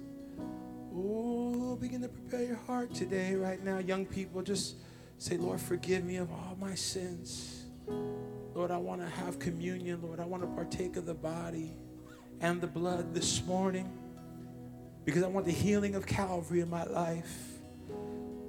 Oh, 0.94 1.76
begin 1.76 2.02
to 2.02 2.08
prepare 2.08 2.42
your 2.42 2.56
heart 2.56 2.94
today, 2.94 3.34
right 3.34 3.62
now. 3.62 3.78
Young 3.78 4.04
people, 4.04 4.42
just 4.42 4.76
say, 5.18 5.36
Lord, 5.36 5.60
forgive 5.60 6.04
me 6.04 6.16
of 6.16 6.30
all 6.30 6.56
my 6.60 6.74
sins. 6.74 7.64
Lord, 8.54 8.70
I 8.70 8.76
want 8.76 9.00
to 9.00 9.08
have 9.08 9.38
communion. 9.38 10.02
Lord, 10.02 10.20
I 10.20 10.24
want 10.24 10.42
to 10.42 10.48
partake 10.48 10.96
of 10.96 11.06
the 11.06 11.14
body 11.14 11.74
and 12.40 12.60
the 12.60 12.66
blood 12.66 13.14
this 13.14 13.42
morning 13.44 13.90
because 15.04 15.22
I 15.22 15.28
want 15.28 15.46
the 15.46 15.52
healing 15.52 15.94
of 15.94 16.06
Calvary 16.06 16.60
in 16.60 16.68
my 16.68 16.84
life. 16.84 17.38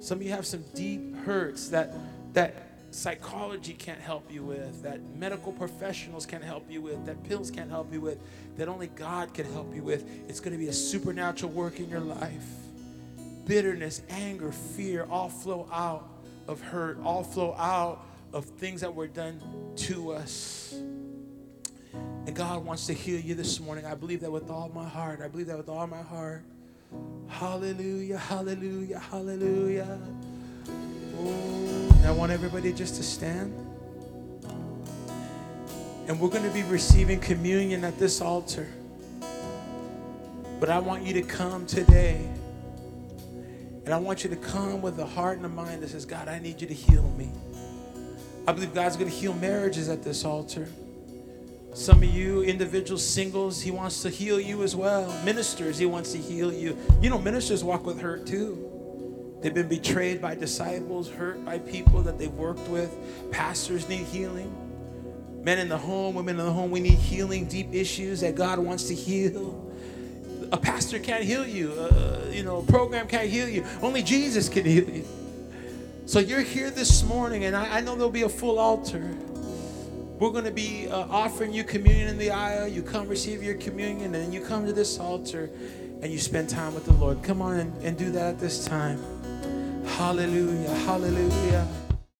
Some 0.00 0.18
of 0.18 0.24
you 0.24 0.30
have 0.32 0.46
some 0.46 0.64
deep 0.74 1.16
hurts 1.24 1.68
that 1.70 1.94
that 2.34 2.73
psychology 2.94 3.74
can't 3.74 4.00
help 4.00 4.32
you 4.32 4.42
with, 4.42 4.82
that 4.82 5.00
medical 5.16 5.52
professionals 5.52 6.24
can't 6.24 6.44
help 6.44 6.70
you 6.70 6.80
with, 6.80 7.04
that 7.06 7.22
pills 7.24 7.50
can't 7.50 7.70
help 7.70 7.92
you 7.92 8.00
with, 8.00 8.18
that 8.56 8.68
only 8.68 8.86
God 8.86 9.34
can 9.34 9.50
help 9.52 9.74
you 9.74 9.82
with. 9.82 10.04
It's 10.28 10.40
going 10.40 10.52
to 10.52 10.58
be 10.58 10.68
a 10.68 10.72
supernatural 10.72 11.52
work 11.52 11.80
in 11.80 11.88
your 11.88 12.00
life. 12.00 12.46
Bitterness, 13.46 14.02
anger, 14.08 14.52
fear 14.52 15.06
all 15.10 15.28
flow 15.28 15.68
out 15.72 16.08
of 16.46 16.60
hurt, 16.60 16.98
all 17.04 17.24
flow 17.24 17.54
out 17.58 18.06
of 18.32 18.44
things 18.44 18.80
that 18.80 18.94
were 18.94 19.08
done 19.08 19.40
to 19.76 20.12
us. 20.12 20.74
And 21.92 22.34
God 22.34 22.64
wants 22.64 22.86
to 22.86 22.94
heal 22.94 23.20
you 23.20 23.34
this 23.34 23.60
morning. 23.60 23.84
I 23.84 23.94
believe 23.94 24.20
that 24.20 24.30
with 24.30 24.50
all 24.50 24.70
my 24.74 24.88
heart. 24.88 25.20
I 25.20 25.28
believe 25.28 25.48
that 25.48 25.56
with 25.56 25.68
all 25.68 25.86
my 25.86 26.02
heart. 26.02 26.42
Hallelujah, 27.28 28.18
hallelujah, 28.18 28.98
hallelujah. 28.98 29.98
Oh, 31.18 31.83
I 32.06 32.10
want 32.10 32.30
everybody 32.30 32.72
just 32.72 32.96
to 32.96 33.02
stand. 33.02 33.52
And 36.06 36.20
we're 36.20 36.28
going 36.28 36.44
to 36.44 36.50
be 36.50 36.62
receiving 36.64 37.18
communion 37.18 37.82
at 37.82 37.98
this 37.98 38.20
altar. 38.20 38.68
But 40.60 40.68
I 40.68 40.78
want 40.78 41.04
you 41.04 41.14
to 41.14 41.22
come 41.22 41.64
today. 41.66 42.28
And 43.84 43.92
I 43.92 43.96
want 43.96 44.22
you 44.22 44.30
to 44.30 44.36
come 44.36 44.82
with 44.82 44.98
a 44.98 45.06
heart 45.06 45.38
and 45.38 45.46
a 45.46 45.48
mind 45.48 45.82
that 45.82 45.88
says, 45.88 46.04
God, 46.04 46.28
I 46.28 46.38
need 46.38 46.60
you 46.60 46.66
to 46.66 46.74
heal 46.74 47.10
me. 47.16 47.30
I 48.46 48.52
believe 48.52 48.74
God's 48.74 48.96
going 48.96 49.10
to 49.10 49.16
heal 49.16 49.32
marriages 49.34 49.88
at 49.88 50.02
this 50.02 50.26
altar. 50.26 50.68
Some 51.72 52.02
of 52.02 52.04
you 52.04 52.42
individual 52.42 52.98
singles, 52.98 53.62
He 53.62 53.70
wants 53.70 54.02
to 54.02 54.10
heal 54.10 54.38
you 54.38 54.62
as 54.62 54.76
well. 54.76 55.10
Ministers, 55.24 55.78
He 55.78 55.86
wants 55.86 56.12
to 56.12 56.18
heal 56.18 56.52
you. 56.52 56.76
You 57.00 57.08
know, 57.08 57.18
ministers 57.18 57.64
walk 57.64 57.86
with 57.86 58.00
hurt 58.00 58.26
too. 58.26 58.73
They've 59.44 59.52
been 59.52 59.68
betrayed 59.68 60.22
by 60.22 60.36
disciples, 60.36 61.10
hurt 61.10 61.44
by 61.44 61.58
people 61.58 62.00
that 62.04 62.18
they've 62.18 62.32
worked 62.32 62.66
with. 62.70 62.96
Pastors 63.30 63.86
need 63.90 64.06
healing. 64.06 64.50
Men 65.42 65.58
in 65.58 65.68
the 65.68 65.76
home, 65.76 66.14
women 66.14 66.40
in 66.40 66.46
the 66.46 66.50
home, 66.50 66.70
we 66.70 66.80
need 66.80 66.94
healing, 66.94 67.44
deep 67.44 67.68
issues 67.70 68.22
that 68.22 68.36
God 68.36 68.58
wants 68.58 68.84
to 68.84 68.94
heal. 68.94 69.70
A 70.50 70.56
pastor 70.56 70.98
can't 70.98 71.24
heal 71.24 71.46
you. 71.46 71.72
Uh, 71.72 72.24
you 72.32 72.42
know, 72.42 72.60
a 72.60 72.62
program 72.62 73.06
can't 73.06 73.28
heal 73.28 73.46
you. 73.46 73.66
Only 73.82 74.02
Jesus 74.02 74.48
can 74.48 74.64
heal 74.64 74.88
you. 74.88 75.04
So 76.06 76.20
you're 76.20 76.40
here 76.40 76.70
this 76.70 77.04
morning, 77.04 77.44
and 77.44 77.54
I, 77.54 77.76
I 77.76 77.80
know 77.82 77.96
there'll 77.96 78.10
be 78.10 78.22
a 78.22 78.30
full 78.30 78.58
altar. 78.58 79.14
We're 80.18 80.30
going 80.30 80.46
to 80.46 80.52
be 80.52 80.88
uh, 80.88 81.00
offering 81.10 81.52
you 81.52 81.64
communion 81.64 82.08
in 82.08 82.16
the 82.16 82.30
aisle. 82.30 82.66
You 82.66 82.82
come 82.82 83.08
receive 83.08 83.42
your 83.42 83.56
communion, 83.56 84.06
and 84.06 84.14
then 84.14 84.32
you 84.32 84.40
come 84.40 84.64
to 84.64 84.72
this 84.72 84.98
altar 84.98 85.50
and 86.00 86.10
you 86.10 86.18
spend 86.18 86.48
time 86.48 86.74
with 86.74 86.86
the 86.86 86.94
Lord. 86.94 87.22
Come 87.22 87.42
on 87.42 87.58
and, 87.58 87.82
and 87.82 87.98
do 87.98 88.10
that 88.12 88.26
at 88.36 88.40
this 88.40 88.64
time. 88.64 89.13
Hallelujah. 89.86 90.74
Hallelujah. 90.86 91.83